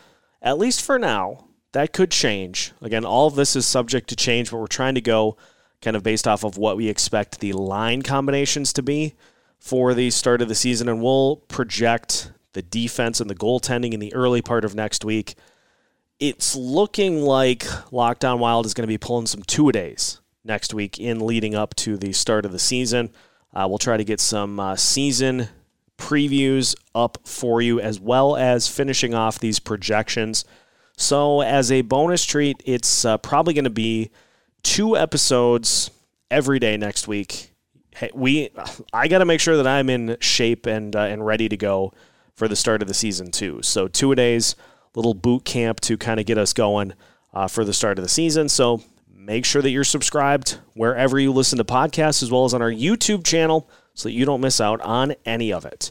At 0.42 0.58
least 0.58 0.82
for 0.82 0.98
now, 0.98 1.48
that 1.72 1.92
could 1.92 2.10
change. 2.10 2.72
Again, 2.82 3.04
all 3.04 3.26
of 3.26 3.34
this 3.34 3.56
is 3.56 3.66
subject 3.66 4.08
to 4.08 4.16
change, 4.16 4.50
but 4.50 4.58
we're 4.58 4.66
trying 4.66 4.94
to 4.94 5.00
go 5.00 5.36
kind 5.82 5.96
of 5.96 6.02
based 6.02 6.26
off 6.26 6.44
of 6.44 6.58
what 6.58 6.76
we 6.76 6.88
expect 6.88 7.40
the 7.40 7.52
line 7.52 8.02
combinations 8.02 8.72
to 8.74 8.82
be 8.82 9.14
for 9.58 9.94
the 9.94 10.10
start 10.10 10.42
of 10.42 10.48
the 10.48 10.54
season, 10.54 10.88
and 10.88 11.02
we'll 11.02 11.36
project 11.48 12.32
the 12.52 12.62
defense 12.62 13.20
and 13.20 13.28
the 13.28 13.34
goaltending 13.34 13.92
in 13.92 14.00
the 14.00 14.14
early 14.14 14.42
part 14.42 14.64
of 14.64 14.74
next 14.74 15.04
week. 15.04 15.34
It's 16.18 16.56
looking 16.56 17.22
like 17.22 17.64
Locked 17.92 18.24
On 18.24 18.40
Wild 18.40 18.66
is 18.66 18.74
going 18.74 18.82
to 18.82 18.88
be 18.88 18.98
pulling 18.98 19.26
some 19.26 19.42
two 19.42 19.68
a 19.68 19.72
days 19.72 20.20
next 20.44 20.74
week 20.74 20.98
in 20.98 21.24
leading 21.24 21.54
up 21.54 21.74
to 21.76 21.96
the 21.96 22.12
start 22.12 22.44
of 22.44 22.52
the 22.52 22.58
season. 22.58 23.10
Uh, 23.54 23.66
we'll 23.68 23.78
try 23.78 23.96
to 23.96 24.04
get 24.04 24.20
some 24.20 24.58
uh, 24.58 24.74
season 24.76 25.48
previews 25.96 26.74
up 26.94 27.18
for 27.24 27.60
you 27.60 27.80
as 27.80 28.00
well 28.00 28.36
as 28.36 28.68
finishing 28.68 29.14
off 29.14 29.38
these 29.38 29.58
projections. 29.58 30.44
So, 30.96 31.42
as 31.42 31.70
a 31.70 31.82
bonus 31.82 32.24
treat, 32.24 32.62
it's 32.64 33.04
uh, 33.04 33.18
probably 33.18 33.54
going 33.54 33.64
to 33.64 33.70
be 33.70 34.10
two 34.68 34.98
episodes 34.98 35.90
every 36.31 36.59
day 36.59 36.76
next 36.76 37.09
week. 37.09 37.54
Hey, 37.90 38.11
we, 38.14 38.50
I 38.92 39.09
got 39.09 39.18
to 39.18 39.24
make 39.24 39.40
sure 39.40 39.57
that 39.57 39.66
I'm 39.66 39.88
in 39.88 40.18
shape 40.20 40.66
and 40.66 40.94
uh, 40.94 41.00
and 41.00 41.24
ready 41.24 41.48
to 41.48 41.57
go 41.57 41.94
for 42.35 42.48
the 42.48 42.54
start 42.54 42.83
of 42.83 42.88
the 42.88 42.94
season 42.94 43.31
too. 43.31 43.61
So, 43.62 43.88
two 43.88 44.14
days, 44.14 44.57
little 44.94 45.14
boot 45.14 45.46
camp 45.46 45.81
to 45.81 45.96
kind 45.96 46.20
of 46.20 46.26
get 46.26 46.37
us 46.37 46.52
going 46.52 46.92
uh, 47.33 47.48
for 47.48 47.64
the 47.64 47.72
start 47.72 47.98
of 47.98 48.02
the 48.02 48.11
season. 48.11 48.50
So, 48.50 48.83
make 49.11 49.46
sure 49.46 49.62
that 49.62 49.70
you're 49.70 49.85
subscribed 49.85 50.59
wherever 50.74 51.18
you 51.18 51.33
listen 51.33 51.57
to 51.57 51.64
podcasts, 51.64 52.22
as 52.22 52.31
well 52.31 52.44
as 52.44 52.52
on 52.52 52.61
our 52.61 52.70
YouTube 52.70 53.24
channel, 53.24 53.70
so 53.94 54.11
that 54.11 54.12
you 54.12 54.26
don't 54.26 54.42
miss 54.42 54.61
out 54.61 54.83
on 54.83 55.14
any 55.24 55.50
of 55.50 55.64
it. 55.64 55.90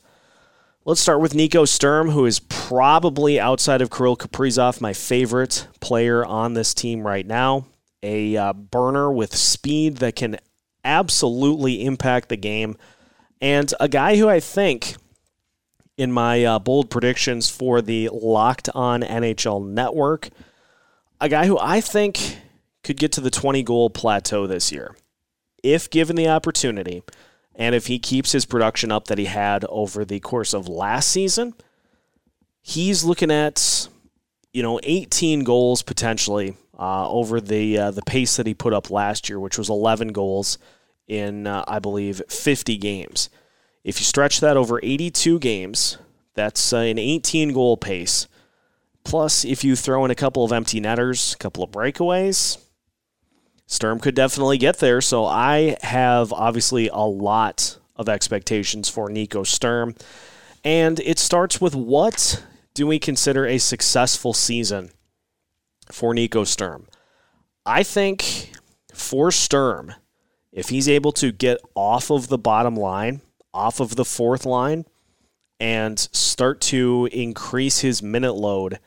Let's 0.85 1.01
start 1.01 1.19
with 1.19 1.33
Nico 1.33 1.65
Sturm, 1.65 2.11
who 2.11 2.27
is 2.27 2.39
probably 2.39 3.39
outside 3.39 3.81
of 3.81 3.89
Kirill 3.89 4.15
Kaprizov, 4.15 4.79
my 4.79 4.93
favorite 4.93 5.67
player 5.81 6.23
on 6.23 6.53
this 6.53 6.75
team 6.75 7.05
right 7.05 7.25
now. 7.25 7.65
A 8.03 8.37
uh, 8.37 8.53
burner 8.53 9.11
with 9.11 9.35
speed 9.35 9.97
that 9.97 10.15
can 10.15 10.37
absolutely 10.83 11.83
impact 11.85 12.29
the 12.29 12.37
game, 12.37 12.77
and 13.41 13.73
a 13.79 13.87
guy 13.87 14.17
who 14.17 14.29
I 14.29 14.39
think, 14.39 14.95
in 15.97 16.11
my 16.11 16.43
uh, 16.43 16.59
bold 16.59 16.89
predictions 16.89 17.49
for 17.49 17.81
the 17.81 18.09
Locked 18.13 18.69
On 18.75 19.01
NHL 19.01 19.67
Network, 19.67 20.29
a 21.19 21.27
guy 21.27 21.47
who 21.47 21.57
I 21.59 21.81
think 21.81 22.39
could 22.83 22.97
get 22.97 23.11
to 23.13 23.21
the 23.21 23.31
20 23.31 23.63
goal 23.63 23.89
plateau 23.89 24.47
this 24.47 24.71
year 24.71 24.95
if 25.63 25.89
given 25.89 26.15
the 26.15 26.27
opportunity. 26.27 27.03
And 27.55 27.73
if 27.73 27.87
he 27.87 27.99
keeps 27.99 28.31
his 28.31 28.45
production 28.45 28.91
up 28.91 29.07
that 29.07 29.17
he 29.17 29.25
had 29.25 29.65
over 29.65 30.05
the 30.05 30.19
course 30.19 30.53
of 30.53 30.67
last 30.67 31.09
season, 31.09 31.55
he's 32.61 33.03
looking 33.03 33.31
at 33.31 33.87
you 34.53 34.61
know 34.63 34.79
18 34.83 35.43
goals 35.43 35.81
potentially 35.81 36.55
uh, 36.77 37.09
over 37.09 37.41
the 37.41 37.77
uh, 37.77 37.91
the 37.91 38.03
pace 38.03 38.37
that 38.37 38.47
he 38.47 38.53
put 38.53 38.73
up 38.73 38.89
last 38.89 39.29
year, 39.29 39.39
which 39.39 39.57
was 39.57 39.69
11 39.69 40.09
goals 40.09 40.57
in 41.07 41.47
uh, 41.47 41.63
I 41.67 41.79
believe 41.79 42.21
50 42.29 42.77
games. 42.77 43.29
If 43.83 43.99
you 43.99 44.05
stretch 44.05 44.39
that 44.41 44.57
over 44.57 44.79
82 44.83 45.39
games, 45.39 45.97
that's 46.33 46.73
uh, 46.73 46.77
an 46.77 46.99
18 46.99 47.53
goal 47.53 47.77
pace. 47.77 48.27
Plus, 49.03 49.45
if 49.45 49.63
you 49.63 49.75
throw 49.75 50.03
in 50.03 50.11
a 50.11 50.15
couple 50.15 50.43
of 50.43 50.51
empty 50.51 50.81
netters, 50.81 51.33
a 51.33 51.37
couple 51.37 51.63
of 51.63 51.71
breakaways, 51.71 52.57
Sturm 53.65 53.99
could 53.99 54.15
definitely 54.15 54.57
get 54.57 54.79
there. 54.79 54.99
So 54.99 55.25
I 55.25 55.77
have 55.81 56.33
obviously 56.33 56.89
a 56.89 56.97
lot 56.97 57.77
of 57.95 58.09
expectations 58.09 58.89
for 58.89 59.09
Nico 59.09 59.43
Sturm. 59.43 59.95
And 60.63 60.99
it 60.99 61.19
starts 61.19 61.61
with 61.61 61.75
what 61.75 62.43
do 62.73 62.85
we 62.85 62.99
consider 62.99 63.45
a 63.45 63.57
successful 63.57 64.33
season 64.33 64.91
for 65.91 66.13
Nico 66.13 66.43
Sturm? 66.43 66.87
I 67.65 67.83
think 67.83 68.51
for 68.93 69.31
Sturm, 69.31 69.93
if 70.51 70.69
he's 70.69 70.89
able 70.89 71.11
to 71.13 71.31
get 71.31 71.59
off 71.75 72.09
of 72.09 72.29
the 72.29 72.37
bottom 72.37 72.75
line, 72.75 73.21
off 73.53 73.79
of 73.79 73.95
the 73.95 74.05
fourth 74.05 74.45
line, 74.45 74.85
and 75.59 75.99
start 75.99 76.61
to 76.61 77.09
increase 77.11 77.79
his 77.79 78.01
minute 78.01 78.33
load 78.33 78.79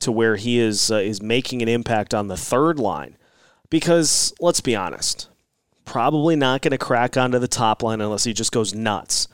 to 0.00 0.12
where 0.12 0.36
he 0.36 0.58
is 0.58 0.90
uh, 0.90 0.96
is 0.96 1.22
making 1.22 1.62
an 1.62 1.68
impact 1.68 2.14
on 2.14 2.28
the 2.28 2.36
third 2.36 2.78
line, 2.78 3.16
because 3.68 4.32
let's 4.40 4.60
be 4.60 4.76
honest, 4.76 5.28
probably 5.84 6.36
not 6.36 6.62
going 6.62 6.70
to 6.70 6.78
crack 6.78 7.16
onto 7.16 7.38
the 7.38 7.48
top 7.48 7.82
line 7.82 8.00
unless 8.00 8.24
he 8.24 8.32
just 8.32 8.52
goes 8.52 8.74
nuts, 8.74 9.28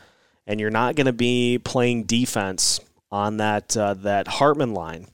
and 0.46 0.60
you're 0.60 0.70
not 0.70 0.96
going 0.96 1.06
to 1.06 1.12
be 1.12 1.58
playing 1.62 2.04
defense 2.04 2.80
on 3.10 3.36
that 3.36 3.76
uh, 3.76 3.94
that 3.94 4.26
Hartman 4.26 4.74
line. 4.74 5.06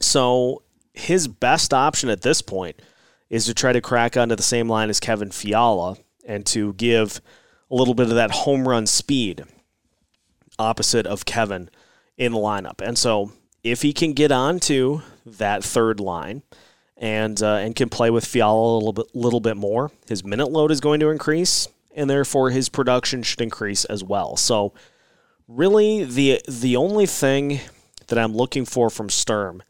So 0.00 0.62
his 0.92 1.28
best 1.28 1.74
option 1.74 2.08
at 2.08 2.22
this 2.22 2.42
point 2.42 2.80
is 3.28 3.46
to 3.46 3.54
try 3.54 3.72
to 3.72 3.80
crack 3.80 4.16
onto 4.16 4.36
the 4.36 4.42
same 4.42 4.68
line 4.68 4.90
as 4.90 5.00
Kevin 5.00 5.30
Fiala 5.30 5.96
and 6.26 6.46
to 6.46 6.74
give 6.74 7.20
a 7.70 7.74
little 7.74 7.94
bit 7.94 8.08
of 8.08 8.14
that 8.14 8.30
home 8.30 8.68
run 8.68 8.86
speed 8.86 9.44
opposite 10.58 11.06
of 11.06 11.24
Kevin 11.24 11.68
in 12.16 12.32
the 12.32 12.38
lineup. 12.38 12.80
And 12.80 12.96
so 12.96 13.32
if 13.62 13.82
he 13.82 13.92
can 13.92 14.12
get 14.12 14.32
onto 14.32 15.02
that 15.24 15.64
third 15.64 16.00
line, 16.00 16.42
and 16.96 17.42
uh, 17.42 17.56
and 17.56 17.76
can 17.76 17.88
play 17.88 18.10
with 18.10 18.24
Fiala 18.24 18.74
a 18.74 18.76
little 18.76 18.92
bit, 18.92 19.14
little 19.14 19.40
bit 19.40 19.56
more. 19.56 19.90
His 20.08 20.24
minute 20.24 20.50
load 20.50 20.70
is 20.70 20.80
going 20.80 21.00
to 21.00 21.10
increase, 21.10 21.68
and 21.94 22.08
therefore 22.08 22.50
his 22.50 22.68
production 22.68 23.22
should 23.22 23.40
increase 23.40 23.84
as 23.84 24.02
well. 24.02 24.36
So, 24.36 24.72
really, 25.46 26.04
the 26.04 26.40
the 26.48 26.76
only 26.76 27.06
thing 27.06 27.60
that 28.06 28.18
I'm 28.18 28.34
looking 28.34 28.64
for 28.64 28.88
from 28.88 29.10
Sturm 29.10 29.62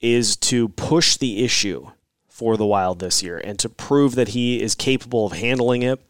is 0.00 0.36
to 0.36 0.68
push 0.70 1.16
the 1.16 1.44
issue 1.44 1.90
for 2.28 2.56
the 2.56 2.66
Wild 2.66 3.00
this 3.00 3.22
year 3.22 3.38
and 3.38 3.58
to 3.58 3.68
prove 3.68 4.14
that 4.14 4.28
he 4.28 4.62
is 4.62 4.74
capable 4.74 5.26
of 5.26 5.32
handling 5.32 5.82
it, 5.82 6.00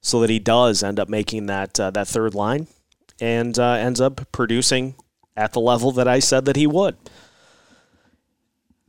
so 0.00 0.20
that 0.20 0.30
he 0.30 0.38
does 0.38 0.82
end 0.82 1.00
up 1.00 1.08
making 1.08 1.46
that 1.46 1.78
uh, 1.80 1.90
that 1.90 2.08
third 2.08 2.34
line 2.34 2.66
and 3.20 3.58
uh, 3.58 3.72
ends 3.72 4.00
up 4.00 4.30
producing 4.32 4.94
at 5.36 5.52
the 5.52 5.60
level 5.60 5.90
that 5.92 6.06
I 6.08 6.18
said 6.18 6.44
that 6.44 6.56
he 6.56 6.66
would 6.66 6.96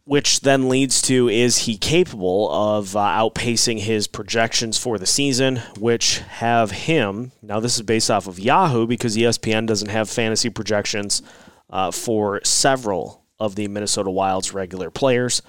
which 0.08 0.40
then 0.40 0.70
leads 0.70 1.02
to 1.02 1.28
is 1.28 1.60
he 1.60 1.78
capable 1.78 2.50
of 2.50 2.96
uh, 2.96 3.00
outpacing 3.00 3.78
his 3.78 4.08
projections 4.08 4.78
for 4.78 4.98
the 4.98 5.06
season, 5.06 5.58
which 5.78 6.20
have 6.20 6.72
him 6.72 7.34
now. 7.42 7.60
This 7.60 7.76
is 7.76 7.82
based 7.82 8.10
off 8.10 8.26
of 8.26 8.40
Yahoo 8.40 8.88
because 8.88 9.18
ESPN 9.18 9.68
doesn't 9.68 9.90
have 9.90 10.10
fantasy 10.10 10.50
projections 10.50 11.22
uh, 11.70 11.92
for 11.92 12.40
several 12.46 13.26
of 13.40 13.56
the 13.56 13.68
Minnesota 13.68 14.10
Wild's 14.10 14.54
regular 14.54 14.90
players. 14.90 15.42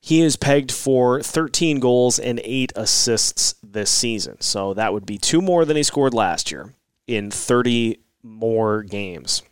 He 0.00 0.20
is 0.20 0.36
pegged 0.36 0.72
for 0.72 1.22
13 1.22 1.78
goals 1.78 2.18
and 2.18 2.40
eight 2.42 2.72
assists 2.74 3.54
this 3.62 3.90
season, 3.90 4.40
so 4.40 4.74
that 4.74 4.92
would 4.92 5.06
be 5.06 5.18
two 5.18 5.40
more 5.40 5.64
than 5.64 5.76
he 5.76 5.82
scored 5.84 6.12
last 6.12 6.50
year 6.50 6.74
in 7.06 7.30
30 7.30 7.98
more 8.22 8.82
games. 8.82 9.42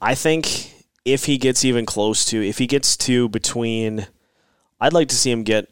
I 0.00 0.14
think 0.14 0.84
if 1.04 1.24
he 1.24 1.38
gets 1.38 1.64
even 1.64 1.86
close 1.86 2.24
to, 2.26 2.46
if 2.46 2.58
he 2.58 2.66
gets 2.66 2.96
to 2.98 3.28
between, 3.28 4.06
I'd 4.80 4.92
like 4.92 5.08
to 5.08 5.16
see 5.16 5.30
him 5.30 5.42
get 5.42 5.68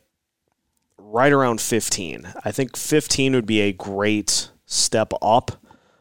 right 0.98 1.32
around 1.32 1.60
15. 1.60 2.26
I 2.44 2.50
think 2.50 2.76
15 2.76 3.34
would 3.34 3.46
be 3.46 3.60
a 3.60 3.72
great 3.72 4.50
step 4.66 5.12
up 5.22 5.52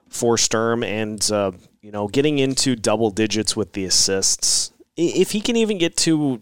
for 0.10 0.38
Sturm 0.38 0.84
and, 0.84 1.29
uh, 1.31 1.51
you 1.86 1.91
know, 1.91 2.08
getting 2.08 2.39
into 2.39 2.76
double 2.76 3.12
digits 3.12 3.56
with 3.56 3.74
the 3.74 3.86
assists. 3.86 4.74
If 4.98 5.32
he 5.32 5.39
can 5.39 5.56
even 5.56 5.78
get 5.78 5.95
to 5.98 6.41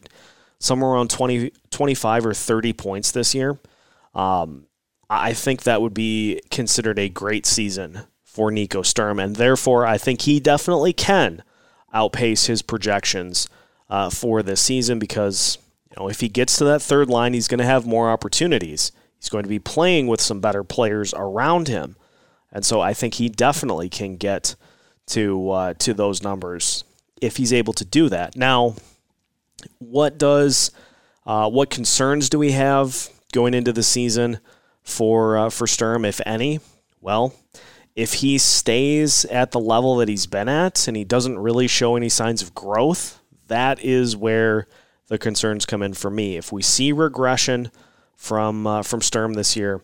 somewhere 0.58 0.91
around 0.91 1.10
20, 1.10 1.51
25 1.69 2.25
or 2.27 2.34
30 2.34 2.71
points 2.71 3.12
this 3.12 3.36
year, 3.36 3.60
um, 4.15 4.67
I 5.10 5.34
think 5.34 5.63
that 5.63 5.82
would 5.82 5.93
be 5.93 6.39
considered 6.49 6.97
a 6.97 7.10
great 7.10 7.45
season 7.45 8.03
for 8.23 8.51
Nico 8.51 8.84
Sturm. 8.84 9.19
And 9.19 9.36
therefore, 9.36 9.86
I 9.86 9.97
think 9.97 10.21
he 10.21 10.39
definitely 10.39 10.93
can 10.93 11.43
outpace 11.93 12.45
his 12.45 12.62
projections 12.62 13.49
uh, 13.89 14.10
for 14.10 14.43
this 14.43 14.62
season 14.62 14.97
because 14.97 15.58
you 15.89 16.01
know 16.01 16.08
if 16.08 16.21
he 16.21 16.29
gets 16.29 16.58
to 16.60 16.63
that 16.63 16.82
third 16.82 17.10
line, 17.10 17.34
he's 17.34 17.49
going 17.49 17.60
to 17.60 17.65
have 17.65 17.86
more 17.86 18.10
opportunities. 18.10 18.93
He's 19.19 19.27
going 19.27 19.43
to 19.43 19.49
be 19.49 19.60
playing 19.60 20.08
with 20.08 20.21
some 20.21 20.39
better 20.39 20.63
players 20.63 21.13
around 21.13 21.67
him, 21.67 21.97
and 22.49 22.65
so 22.65 22.79
I 22.79 22.93
think 22.93 23.15
he 23.15 23.27
definitely 23.27 23.89
can 23.89 24.15
get 24.15 24.56
to 25.07 25.49
uh, 25.49 25.73
to 25.75 25.93
those 25.93 26.23
numbers 26.23 26.83
if 27.21 27.37
he's 27.37 27.53
able 27.53 27.73
to 27.73 27.85
do 27.85 28.09
that. 28.09 28.35
Now, 28.35 28.75
what 29.79 30.17
does 30.17 30.71
uh, 31.25 31.49
what 31.49 31.69
concerns 31.69 32.29
do 32.29 32.39
we 32.39 32.51
have 32.51 33.09
going 33.31 33.53
into 33.53 33.71
the 33.71 33.83
season 33.83 34.39
for 34.81 35.37
uh, 35.37 35.49
for 35.49 35.67
Sturm, 35.67 36.05
if 36.05 36.19
any? 36.25 36.59
Well, 37.01 37.33
if 37.95 38.15
he 38.15 38.37
stays 38.37 39.25
at 39.25 39.51
the 39.51 39.59
level 39.59 39.97
that 39.97 40.09
he's 40.09 40.25
been 40.25 40.49
at 40.49 40.87
and 40.87 40.97
he 40.97 41.03
doesn't 41.03 41.39
really 41.39 41.67
show 41.67 41.95
any 41.95 42.09
signs 42.09 42.41
of 42.41 42.55
growth, 42.55 43.19
that 43.47 43.83
is 43.83 44.15
where 44.15 44.67
the 45.07 45.17
concerns 45.17 45.65
come 45.65 45.83
in 45.83 45.93
for 45.93 46.09
me. 46.09 46.37
If 46.37 46.51
we 46.51 46.61
see 46.61 46.91
regression 46.91 47.71
from 48.15 48.65
uh, 48.65 48.83
from 48.83 49.01
Sturm 49.01 49.33
this 49.33 49.55
year, 49.55 49.81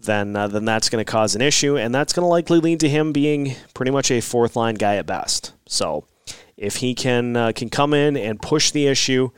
then 0.00 0.36
uh, 0.36 0.48
then 0.48 0.64
that's 0.64 0.88
going 0.88 1.04
to 1.04 1.10
cause 1.10 1.34
an 1.34 1.42
issue, 1.42 1.76
and 1.76 1.94
that's 1.94 2.12
going 2.12 2.24
to 2.24 2.28
likely 2.28 2.60
lead 2.60 2.80
to 2.80 2.88
him 2.88 3.12
being 3.12 3.54
pretty 3.74 3.90
much 3.90 4.10
a 4.10 4.20
fourth 4.20 4.56
line 4.56 4.76
guy 4.76 4.96
at 4.96 5.06
best. 5.06 5.52
So, 5.66 6.04
if 6.56 6.76
he 6.76 6.94
can 6.94 7.36
uh, 7.36 7.52
can 7.52 7.68
come 7.68 7.92
in 7.92 8.16
and 8.16 8.40
push 8.40 8.70
the 8.70 8.86
issue, 8.86 9.30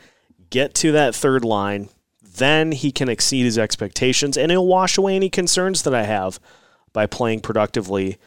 get 0.51 0.75
to 0.77 0.93
that 0.93 1.15
third 1.15 1.45
line, 1.45 1.89
then 2.23 2.73
he 2.73 2.93
can 2.93 3.09
exceed 3.09 3.45
his 3.45 3.59
expectations, 3.59 4.37
and 4.37 4.51
he'll 4.51 4.67
wash 4.67 4.99
away 4.99 5.17
any 5.17 5.31
concerns 5.31 5.83
that 5.83 5.95
I 5.95 6.03
have 6.03 6.39
by 6.93 7.07
playing 7.07 7.41
productively 7.41 8.19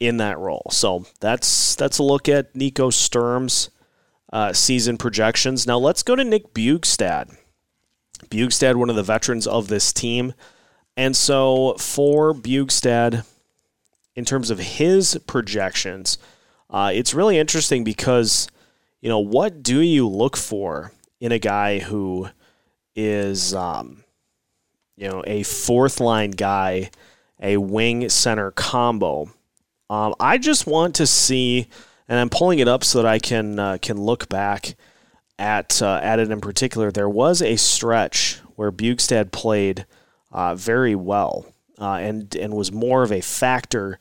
in 0.00 0.16
that 0.18 0.38
role. 0.38 0.66
So 0.70 1.06
that's 1.20 1.74
that's 1.74 1.98
a 1.98 2.02
look 2.02 2.28
at 2.28 2.54
Nico 2.54 2.90
Sturm's 2.90 3.70
uh, 4.32 4.52
season 4.52 4.98
projections. 4.98 5.66
Now 5.66 5.78
let's 5.78 6.02
go 6.02 6.16
to 6.16 6.24
Nick 6.24 6.52
Bjugstad. 6.52 7.36
Bjugstad, 8.28 8.76
one 8.76 8.90
of 8.90 8.96
the 8.96 9.02
veterans 9.02 9.46
of 9.46 9.68
this 9.68 9.92
team. 9.92 10.34
And 10.96 11.14
so 11.14 11.74
for 11.78 12.32
Bjugstad, 12.32 13.24
in 14.14 14.24
terms 14.24 14.50
of 14.50 14.58
his 14.58 15.18
projections, 15.26 16.18
uh, 16.70 16.90
it's 16.92 17.14
really 17.14 17.38
interesting 17.38 17.84
because, 17.84 18.48
you 19.00 19.08
know, 19.08 19.18
what 19.18 19.62
do 19.62 19.80
you 19.80 20.08
look 20.08 20.36
for 20.36 20.92
in 21.20 21.32
a 21.32 21.38
guy 21.38 21.78
who 21.78 22.28
is, 22.94 23.54
um, 23.54 24.04
you 24.96 25.08
know, 25.08 25.22
a 25.26 25.42
fourth 25.42 26.00
line 26.00 26.30
guy, 26.30 26.90
a 27.40 27.58
wing 27.58 28.08
center 28.08 28.50
combo? 28.50 29.30
Um, 29.90 30.14
I 30.18 30.38
just 30.38 30.66
want 30.66 30.94
to 30.96 31.06
see, 31.06 31.68
and 32.08 32.18
I'm 32.18 32.30
pulling 32.30 32.58
it 32.58 32.68
up 32.68 32.82
so 32.82 33.02
that 33.02 33.08
I 33.08 33.18
can 33.18 33.58
uh, 33.58 33.78
can 33.80 34.00
look 34.00 34.28
back 34.28 34.74
at 35.38 35.80
uh, 35.82 36.00
at 36.02 36.18
it 36.18 36.30
in 36.30 36.40
particular. 36.40 36.90
There 36.90 37.08
was 37.08 37.42
a 37.42 37.56
stretch 37.56 38.40
where 38.56 38.72
Bjugstad 38.72 39.30
played 39.30 39.86
uh, 40.36 40.54
very 40.54 40.94
well 40.94 41.46
uh, 41.80 41.94
and 41.94 42.36
and 42.36 42.54
was 42.54 42.70
more 42.70 43.02
of 43.02 43.10
a 43.10 43.22
factor 43.22 43.98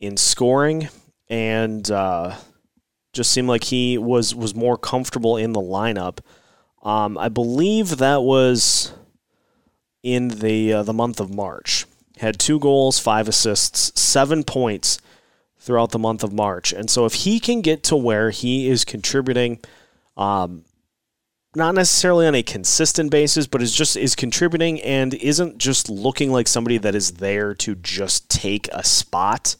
in 0.00 0.16
scoring 0.16 0.88
and 1.28 1.90
uh, 1.90 2.34
just 3.12 3.30
seemed 3.30 3.48
like 3.48 3.64
he 3.64 3.96
was 3.96 4.34
was 4.34 4.54
more 4.54 4.76
comfortable 4.76 5.36
in 5.36 5.52
the 5.52 5.60
lineup. 5.60 6.18
Um, 6.82 7.16
I 7.16 7.28
believe 7.28 7.98
that 7.98 8.22
was 8.22 8.92
in 10.02 10.28
the 10.28 10.72
uh, 10.72 10.82
the 10.82 10.92
month 10.92 11.20
of 11.20 11.32
March. 11.32 11.86
Had 12.18 12.38
two 12.38 12.58
goals, 12.58 12.98
five 12.98 13.28
assists, 13.28 13.98
seven 14.00 14.42
points 14.42 14.98
throughout 15.58 15.90
the 15.90 15.98
month 15.98 16.24
of 16.24 16.32
March. 16.32 16.72
And 16.72 16.90
so 16.90 17.04
if 17.04 17.14
he 17.14 17.38
can 17.38 17.60
get 17.60 17.82
to 17.84 17.96
where 17.96 18.30
he 18.30 18.68
is 18.68 18.84
contributing, 18.84 19.60
um, 20.16 20.64
not 21.56 21.74
necessarily 21.74 22.26
on 22.26 22.34
a 22.34 22.42
consistent 22.42 23.10
basis, 23.10 23.46
but 23.46 23.62
is 23.62 23.74
just 23.74 23.96
is 23.96 24.14
contributing 24.14 24.80
and 24.82 25.14
isn't 25.14 25.58
just 25.58 25.88
looking 25.88 26.30
like 26.30 26.46
somebody 26.46 26.78
that 26.78 26.94
is 26.94 27.12
there 27.12 27.54
to 27.54 27.74
just 27.76 28.28
take 28.28 28.68
a 28.72 28.84
spot. 28.84 29.56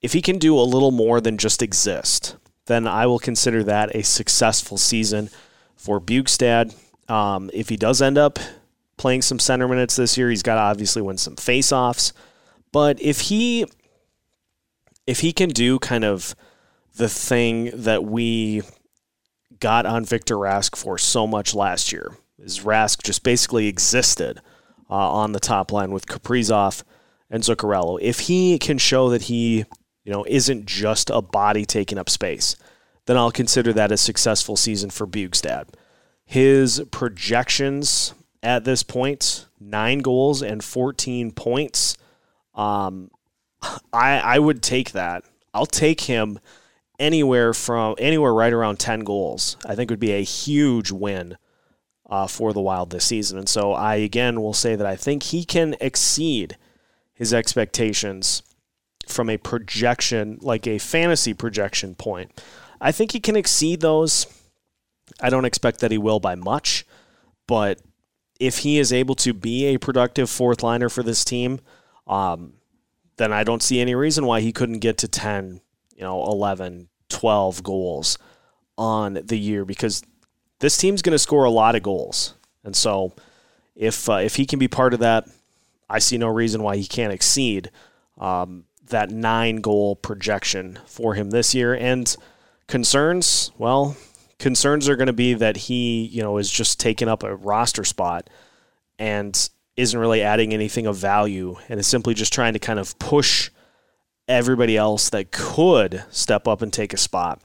If 0.00 0.14
he 0.14 0.22
can 0.22 0.38
do 0.38 0.58
a 0.58 0.62
little 0.62 0.90
more 0.90 1.20
than 1.20 1.38
just 1.38 1.62
exist, 1.62 2.36
then 2.66 2.86
I 2.86 3.06
will 3.06 3.18
consider 3.18 3.62
that 3.64 3.94
a 3.94 4.02
successful 4.02 4.78
season 4.78 5.28
for 5.76 6.00
Bjugstad. 6.00 6.74
Um, 7.08 7.50
if 7.52 7.68
he 7.68 7.76
does 7.76 8.00
end 8.00 8.16
up 8.16 8.38
playing 8.96 9.22
some 9.22 9.38
center 9.38 9.68
minutes 9.68 9.96
this 9.96 10.16
year, 10.16 10.30
he's 10.30 10.42
got 10.42 10.54
to 10.54 10.60
obviously 10.60 11.02
win 11.02 11.18
some 11.18 11.36
faceoffs. 11.36 12.12
But 12.72 13.00
if 13.02 13.20
he 13.22 13.66
if 15.06 15.20
he 15.20 15.32
can 15.32 15.50
do 15.50 15.78
kind 15.78 16.04
of 16.04 16.34
the 16.94 17.08
thing 17.08 17.70
that 17.74 18.04
we 18.04 18.62
got 19.62 19.86
on 19.86 20.04
Victor 20.04 20.34
Rask 20.34 20.74
for 20.74 20.98
so 20.98 21.24
much 21.24 21.54
last 21.54 21.92
year, 21.92 22.16
is 22.36 22.60
Rask 22.60 23.00
just 23.04 23.22
basically 23.22 23.68
existed 23.68 24.40
uh, 24.90 24.94
on 24.94 25.30
the 25.30 25.40
top 25.40 25.70
line 25.70 25.92
with 25.92 26.06
Kaprizov 26.06 26.82
and 27.30 27.44
Zuccarello. 27.44 27.96
If 28.02 28.20
he 28.20 28.58
can 28.58 28.76
show 28.76 29.08
that 29.10 29.22
he, 29.22 29.64
you 30.04 30.12
know, 30.12 30.26
isn't 30.28 30.66
just 30.66 31.10
a 31.10 31.22
body 31.22 31.64
taking 31.64 31.96
up 31.96 32.10
space, 32.10 32.56
then 33.06 33.16
I'll 33.16 33.30
consider 33.30 33.72
that 33.72 33.92
a 33.92 33.96
successful 33.96 34.56
season 34.56 34.90
for 34.90 35.06
Bjugstad. 35.06 35.68
His 36.24 36.82
projections 36.90 38.14
at 38.42 38.64
this 38.64 38.82
point, 38.82 39.46
nine 39.60 40.00
goals 40.00 40.42
and 40.42 40.64
14 40.64 41.30
points. 41.30 41.96
Um, 42.56 43.12
I 43.92 44.18
I 44.18 44.38
would 44.40 44.60
take 44.60 44.90
that. 44.90 45.22
I'll 45.54 45.66
take 45.66 46.00
him 46.02 46.40
anywhere 47.02 47.52
from 47.52 47.96
anywhere 47.98 48.32
right 48.32 48.52
around 48.52 48.78
10 48.78 49.00
goals. 49.00 49.56
I 49.66 49.74
think 49.74 49.90
would 49.90 50.00
be 50.00 50.12
a 50.12 50.22
huge 50.22 50.92
win 50.92 51.36
uh, 52.08 52.26
for 52.26 52.52
the 52.52 52.60
Wild 52.60 52.90
this 52.90 53.04
season. 53.04 53.38
And 53.38 53.48
so 53.48 53.72
I 53.72 53.96
again 53.96 54.40
will 54.40 54.54
say 54.54 54.76
that 54.76 54.86
I 54.86 54.96
think 54.96 55.24
he 55.24 55.44
can 55.44 55.74
exceed 55.80 56.56
his 57.12 57.34
expectations 57.34 58.42
from 59.06 59.28
a 59.28 59.36
projection, 59.36 60.38
like 60.40 60.66
a 60.66 60.78
fantasy 60.78 61.34
projection 61.34 61.94
point. 61.94 62.40
I 62.80 62.92
think 62.92 63.12
he 63.12 63.20
can 63.20 63.36
exceed 63.36 63.80
those. 63.80 64.26
I 65.20 65.28
don't 65.28 65.44
expect 65.44 65.80
that 65.80 65.90
he 65.90 65.98
will 65.98 66.20
by 66.20 66.36
much, 66.36 66.86
but 67.46 67.80
if 68.38 68.58
he 68.58 68.78
is 68.78 68.92
able 68.92 69.14
to 69.16 69.34
be 69.34 69.66
a 69.66 69.78
productive 69.78 70.30
fourth 70.30 70.62
liner 70.62 70.88
for 70.88 71.02
this 71.02 71.24
team, 71.24 71.60
um, 72.06 72.54
then 73.16 73.32
I 73.32 73.44
don't 73.44 73.62
see 73.62 73.80
any 73.80 73.94
reason 73.94 74.26
why 74.26 74.40
he 74.40 74.52
couldn't 74.52 74.78
get 74.78 74.98
to 74.98 75.08
10, 75.08 75.60
you 75.94 76.02
know, 76.02 76.24
11, 76.24 76.88
12 77.12 77.62
goals 77.62 78.18
on 78.76 79.14
the 79.24 79.38
year 79.38 79.64
because 79.64 80.02
this 80.58 80.76
team's 80.76 81.02
going 81.02 81.12
to 81.12 81.18
score 81.18 81.44
a 81.44 81.50
lot 81.50 81.74
of 81.74 81.82
goals. 81.82 82.34
And 82.64 82.74
so 82.74 83.12
if 83.76 84.08
uh, 84.08 84.14
if 84.14 84.36
he 84.36 84.46
can 84.46 84.58
be 84.58 84.68
part 84.68 84.94
of 84.94 85.00
that, 85.00 85.28
I 85.88 85.98
see 85.98 86.18
no 86.18 86.28
reason 86.28 86.62
why 86.62 86.76
he 86.76 86.86
can't 86.86 87.12
exceed 87.12 87.70
um, 88.18 88.64
that 88.88 89.10
nine 89.10 89.56
goal 89.56 89.96
projection 89.96 90.78
for 90.86 91.14
him 91.14 91.30
this 91.30 91.54
year. 91.54 91.74
And 91.74 92.14
concerns, 92.66 93.52
well, 93.58 93.96
concerns 94.38 94.88
are 94.88 94.96
going 94.96 95.06
to 95.06 95.12
be 95.12 95.34
that 95.34 95.56
he, 95.56 96.04
you 96.06 96.22
know, 96.22 96.38
is 96.38 96.50
just 96.50 96.80
taking 96.80 97.08
up 97.08 97.22
a 97.22 97.36
roster 97.36 97.84
spot 97.84 98.30
and 98.98 99.50
isn't 99.76 99.98
really 99.98 100.22
adding 100.22 100.52
anything 100.52 100.86
of 100.86 100.96
value 100.96 101.56
and 101.68 101.80
is 101.80 101.86
simply 101.86 102.14
just 102.14 102.32
trying 102.32 102.52
to 102.52 102.58
kind 102.58 102.78
of 102.78 102.98
push 102.98 103.50
everybody 104.28 104.76
else 104.76 105.10
that 105.10 105.30
could 105.32 106.04
step 106.10 106.46
up 106.46 106.62
and 106.62 106.72
take 106.72 106.92
a 106.92 106.98
spot 106.98 107.40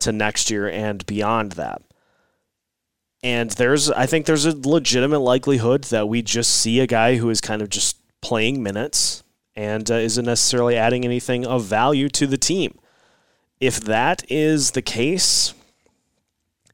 to 0.00 0.12
next 0.12 0.50
year 0.50 0.68
and 0.68 1.04
beyond 1.06 1.52
that. 1.52 1.82
And 3.22 3.50
there's, 3.50 3.90
I 3.90 4.06
think 4.06 4.26
there's 4.26 4.46
a 4.46 4.68
legitimate 4.68 5.20
likelihood 5.20 5.84
that 5.84 6.08
we 6.08 6.22
just 6.22 6.54
see 6.54 6.80
a 6.80 6.86
guy 6.86 7.16
who 7.16 7.30
is 7.30 7.40
kind 7.40 7.62
of 7.62 7.68
just 7.68 7.96
playing 8.20 8.62
minutes 8.62 9.22
and 9.54 9.88
uh, 9.90 9.94
isn't 9.94 10.24
necessarily 10.24 10.76
adding 10.76 11.04
anything 11.04 11.46
of 11.46 11.64
value 11.64 12.08
to 12.10 12.26
the 12.26 12.38
team. 12.38 12.78
If 13.60 13.80
that 13.80 14.24
is 14.28 14.72
the 14.72 14.82
case, 14.82 15.54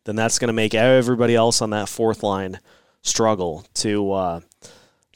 then 0.05 0.17
that's 0.17 0.39
going 0.39 0.49
to 0.49 0.55
make 0.55 0.75
everybody 0.75 1.35
else 1.35 1.61
on 1.61 1.71
that 1.71 1.89
fourth 1.89 2.23
line 2.23 2.61
struggle 3.03 3.67
to 3.75 4.13
uh, 4.13 4.41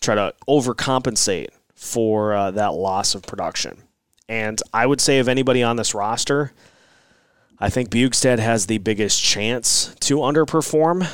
try 0.01 0.15
to 0.15 0.35
overcompensate 0.47 1.49
for 1.75 2.35
uh, 2.35 2.51
that 2.51 2.75
loss 2.75 3.15
of 3.15 3.23
production. 3.23 3.79
And 4.29 4.61
I 4.73 4.87
would 4.87 5.01
say, 5.01 5.19
of 5.19 5.29
anybody 5.29 5.63
on 5.63 5.77
this 5.77 5.95
roster, 5.95 6.53
I 7.59 7.71
think 7.71 7.91
Bjugstad 7.91 8.39
has 8.39 8.67
the 8.67 8.79
biggest 8.79 9.23
chance 9.23 9.95
to 10.01 10.17
underperform. 10.17 11.09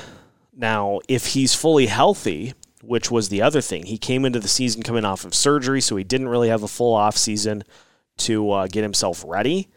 Now, 0.57 1.01
if 1.09 1.29
he's 1.29 1.55
fully 1.55 1.87
healthy, 1.87 2.55
which 2.83 3.11
was 3.11 3.29
the 3.29 3.43
other 3.43 3.61
thing, 3.61 3.87
he 3.87 3.99
came 3.99 4.25
into 4.25 4.41
the 4.41 4.49
season 4.49 4.83
coming 4.83 5.05
off 5.05 5.25
of 5.25 5.35
surgery, 5.35 5.81
so 5.81 5.97
he 5.97 6.05
didn't 6.05 6.29
really 6.29 6.49
have 6.49 6.63
a 6.63 6.69
full 6.69 6.95
off 6.95 7.17
season 7.17 7.65
to 8.19 8.51
uh, 8.51 8.67
get 8.67 8.83
himself 8.83 9.25
ready. 9.27 9.69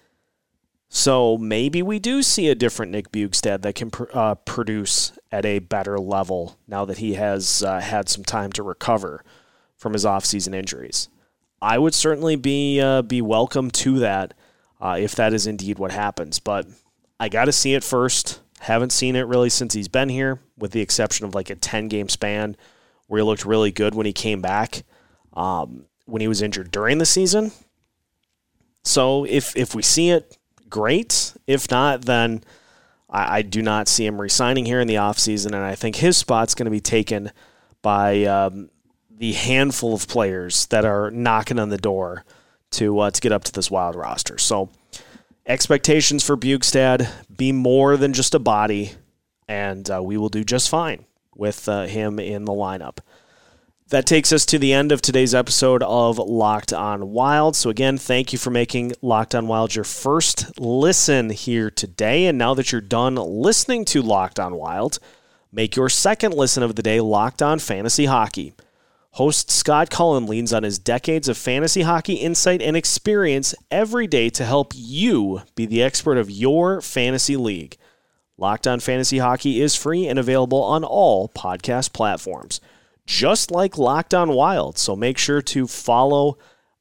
So 0.94 1.38
maybe 1.38 1.82
we 1.82 2.00
do 2.00 2.22
see 2.22 2.50
a 2.50 2.56
different 2.56 2.92
Nick 2.92 3.12
Bjugstad 3.12 3.62
that 3.62 3.76
can 3.76 3.92
pr- 3.92 4.06
uh, 4.14 4.36
produce 4.36 5.14
at 5.32 5.46
a 5.46 5.60
better 5.60 5.98
level 5.98 6.58
now 6.68 6.84
that 6.86 6.98
he 6.98 7.14
has 7.14 7.64
uh, 7.64 7.80
had 7.80 8.10
some 8.10 8.26
time 8.26 8.52
to 8.54 8.64
recover 8.64 9.24
from 9.78 9.94
his 9.94 10.04
offseason 10.04 10.54
injuries. 10.54 11.08
I 11.62 11.78
would 11.78 11.94
certainly 11.94 12.36
be 12.36 12.82
uh, 12.82 13.02
be 13.02 13.22
welcome 13.22 13.70
to 13.72 14.00
that 14.00 14.34
uh, 14.80 14.98
if 15.00 15.16
that 15.16 15.34
is 15.34 15.48
indeed 15.48 15.78
what 15.80 15.92
happens. 15.92 16.40
But 16.40 16.68
I 17.20 17.30
got 17.30 17.46
to 17.46 17.52
see 17.52 17.74
it 17.74 17.84
first. 17.84 18.42
Haven't 18.60 18.92
seen 18.92 19.16
it 19.16 19.28
really 19.28 19.50
since 19.50 19.74
he's 19.74 19.88
been 19.88 20.10
here, 20.10 20.40
with 20.58 20.72
the 20.72 20.82
exception 20.82 21.26
of 21.26 21.36
like 21.36 21.50
a 21.50 21.56
ten 21.56 21.88
game 21.88 22.10
span 22.10 22.56
where 23.08 23.20
he 23.20 23.24
looked 23.24 23.46
really 23.46 23.72
good 23.72 23.94
when 23.94 24.06
he 24.06 24.14
came 24.14 24.42
back 24.42 24.84
um, 25.34 25.86
when 26.06 26.22
he 26.22 26.28
was 26.28 26.42
injured 26.42 26.72
during 26.72 26.98
the 26.98 27.06
season. 27.06 27.52
So 28.84 29.26
if 29.26 29.56
if 29.56 29.76
we 29.76 29.82
see 29.82 30.10
it 30.10 30.38
great. 30.72 31.36
If 31.46 31.70
not, 31.70 32.06
then 32.06 32.44
I, 33.08 33.38
I 33.38 33.42
do 33.44 33.62
not 33.62 33.88
see 33.88 34.08
him 34.08 34.20
resigning 34.20 34.66
here 34.66 34.80
in 34.80 34.88
the 34.88 34.96
offseason, 34.96 35.48
and 35.48 35.58
I 35.58 35.76
think 35.76 35.98
his 35.98 36.18
spot's 36.18 36.56
going 36.56 36.66
to 36.66 36.72
be 36.72 36.80
taken 36.80 37.32
by 37.84 38.24
um, 38.24 38.72
the 39.22 39.34
handful 39.34 39.94
of 39.94 40.08
players 40.08 40.66
that 40.68 40.84
are 40.84 41.12
knocking 41.12 41.60
on 41.60 41.70
the 41.70 41.78
door 41.78 42.26
to 42.72 42.98
uh, 42.98 43.12
to 43.12 43.22
get 43.22 43.32
up 43.32 43.44
to 43.44 43.52
this 43.52 43.70
wild 43.70 43.96
roster. 43.96 44.40
So 44.40 44.72
expectations 45.46 46.26
for 46.26 46.36
Bjugstad 46.36 47.08
be 47.38 47.52
more 47.52 47.98
than 47.98 48.14
just 48.14 48.34
a 48.34 48.40
body, 48.40 48.94
and 49.48 49.88
uh, 49.92 50.02
we 50.02 50.18
will 50.18 50.30
do 50.30 50.44
just 50.44 50.70
fine 50.70 51.06
with 51.36 51.70
uh, 51.70 51.86
him 51.86 52.18
in 52.18 52.46
the 52.46 52.52
lineup. 52.52 52.98
That 53.90 54.08
takes 54.08 54.32
us 54.32 54.44
to 54.48 54.58
the 54.58 54.74
end 54.74 54.92
of 54.92 55.04
today's 55.04 55.36
episode 55.36 55.84
of 55.84 56.18
Locked 56.18 56.74
On 56.74 57.12
Wild. 57.12 57.56
So, 57.56 57.70
again, 57.70 58.00
thank 58.00 58.34
you 58.34 58.40
for 58.40 58.50
making 58.50 58.94
Locked 59.04 59.36
On 59.36 59.48
Wild 59.48 59.76
your 59.76 59.84
first 59.84 60.60
listen 60.60 61.30
here 61.30 61.70
today. 61.70 62.26
And 62.26 62.40
now 62.40 62.56
that 62.56 62.72
you're 62.72 62.82
done 62.82 63.16
listening 63.16 63.86
to 63.86 64.02
Locked 64.02 64.40
On 64.40 64.56
Wild, 64.56 64.98
make 65.52 65.76
your 65.76 65.90
second 65.90 66.34
listen 66.34 66.64
of 66.64 66.76
the 66.76 66.82
day 66.82 67.02
Locked 67.02 67.44
On 67.44 67.60
Fantasy 67.60 68.06
Hockey. 68.06 68.56
Host 69.16 69.52
Scott 69.52 69.90
Cullen 69.90 70.26
leans 70.26 70.54
on 70.54 70.64
his 70.64 70.80
decades 70.80 71.28
of 71.28 71.38
fantasy 71.38 71.82
hockey 71.82 72.14
insight 72.14 72.62
and 72.62 72.78
experience 72.78 73.54
every 73.70 74.08
day 74.08 74.30
to 74.30 74.46
help 74.46 74.72
you 74.74 75.42
be 75.54 75.66
the 75.66 75.84
expert 75.84 76.18
of 76.18 76.32
your 76.32 76.80
fantasy 76.80 77.36
league. 77.36 77.76
Locked 78.38 78.68
On 78.68 78.80
Fantasy 78.80 79.18
Hockey 79.18 79.60
is 79.60 79.76
free 79.76 80.08
and 80.08 80.18
available 80.18 80.64
on 80.64 80.86
all 80.86 81.28
podcast 81.28 81.92
platforms, 81.92 82.62
just 83.06 83.52
like 83.52 83.78
Locked 83.78 84.14
On 84.14 84.30
Wild. 84.30 84.78
So 84.78 84.96
make 84.96 85.18
sure 85.18 85.42
to 85.42 85.68
follow 85.68 86.38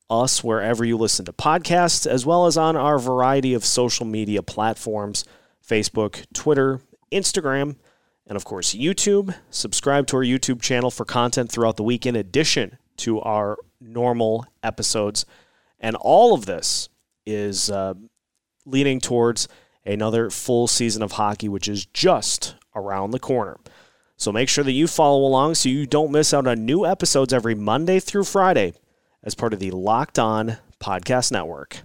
us 0.09 0.45
wherever 0.45 0.85
you 0.85 0.97
listen 0.97 1.25
to 1.25 1.33
podcasts, 1.33 2.07
as 2.07 2.25
well 2.25 2.47
as 2.47 2.57
on 2.57 2.77
our 2.77 3.01
variety 3.01 3.55
of 3.55 3.65
social 3.65 4.07
media 4.07 4.41
platforms 4.41 5.25
Facebook, 5.67 6.25
Twitter, 6.33 6.81
Instagram 7.13 7.75
and 8.31 8.37
of 8.37 8.45
course 8.45 8.75
YouTube. 8.75 9.35
Subscribe 9.51 10.07
to 10.07 10.17
our 10.17 10.23
YouTube 10.23 10.63
channel 10.63 10.91
for 10.91 11.05
content 11.05 11.51
throughout 11.51 11.77
the 11.77 11.83
week 11.83 12.07
in 12.07 12.15
addition 12.15 12.79
to 12.99 13.21
our 13.21 13.59
normal 13.81 14.47
episodes. 14.63 15.27
And 15.81 15.97
all 15.97 16.33
of 16.33 16.47
this 16.47 16.89
is 17.27 17.71
uh, 17.71 17.95
leading 18.65 19.01
towards 19.01 19.49
another 19.85 20.31
full 20.31 20.69
season 20.69 21.03
of 21.03 21.13
hockey, 21.13 21.49
which 21.49 21.67
is 21.67 21.87
just 21.87 22.55
around 22.77 23.11
the 23.11 23.19
corner. 23.19 23.59
So 24.17 24.31
make 24.31 24.49
sure 24.49 24.63
that 24.63 24.73
you 24.73 24.87
follow 24.87 25.27
along 25.27 25.57
so 25.57 25.69
you 25.69 25.87
don't 25.87 26.13
miss 26.13 26.33
out 26.33 26.47
on 26.47 26.65
new 26.65 26.87
episodes 26.87 27.33
every 27.33 27.57
Monday 27.57 27.99
through 27.99 28.25
Friday 28.25 28.75
as 29.25 29.35
part 29.35 29.53
of 29.53 29.59
the 29.59 29.73
Locked 29.73 30.21
On 30.21 30.59
Podcast 30.79 31.33
Network. 31.33 31.79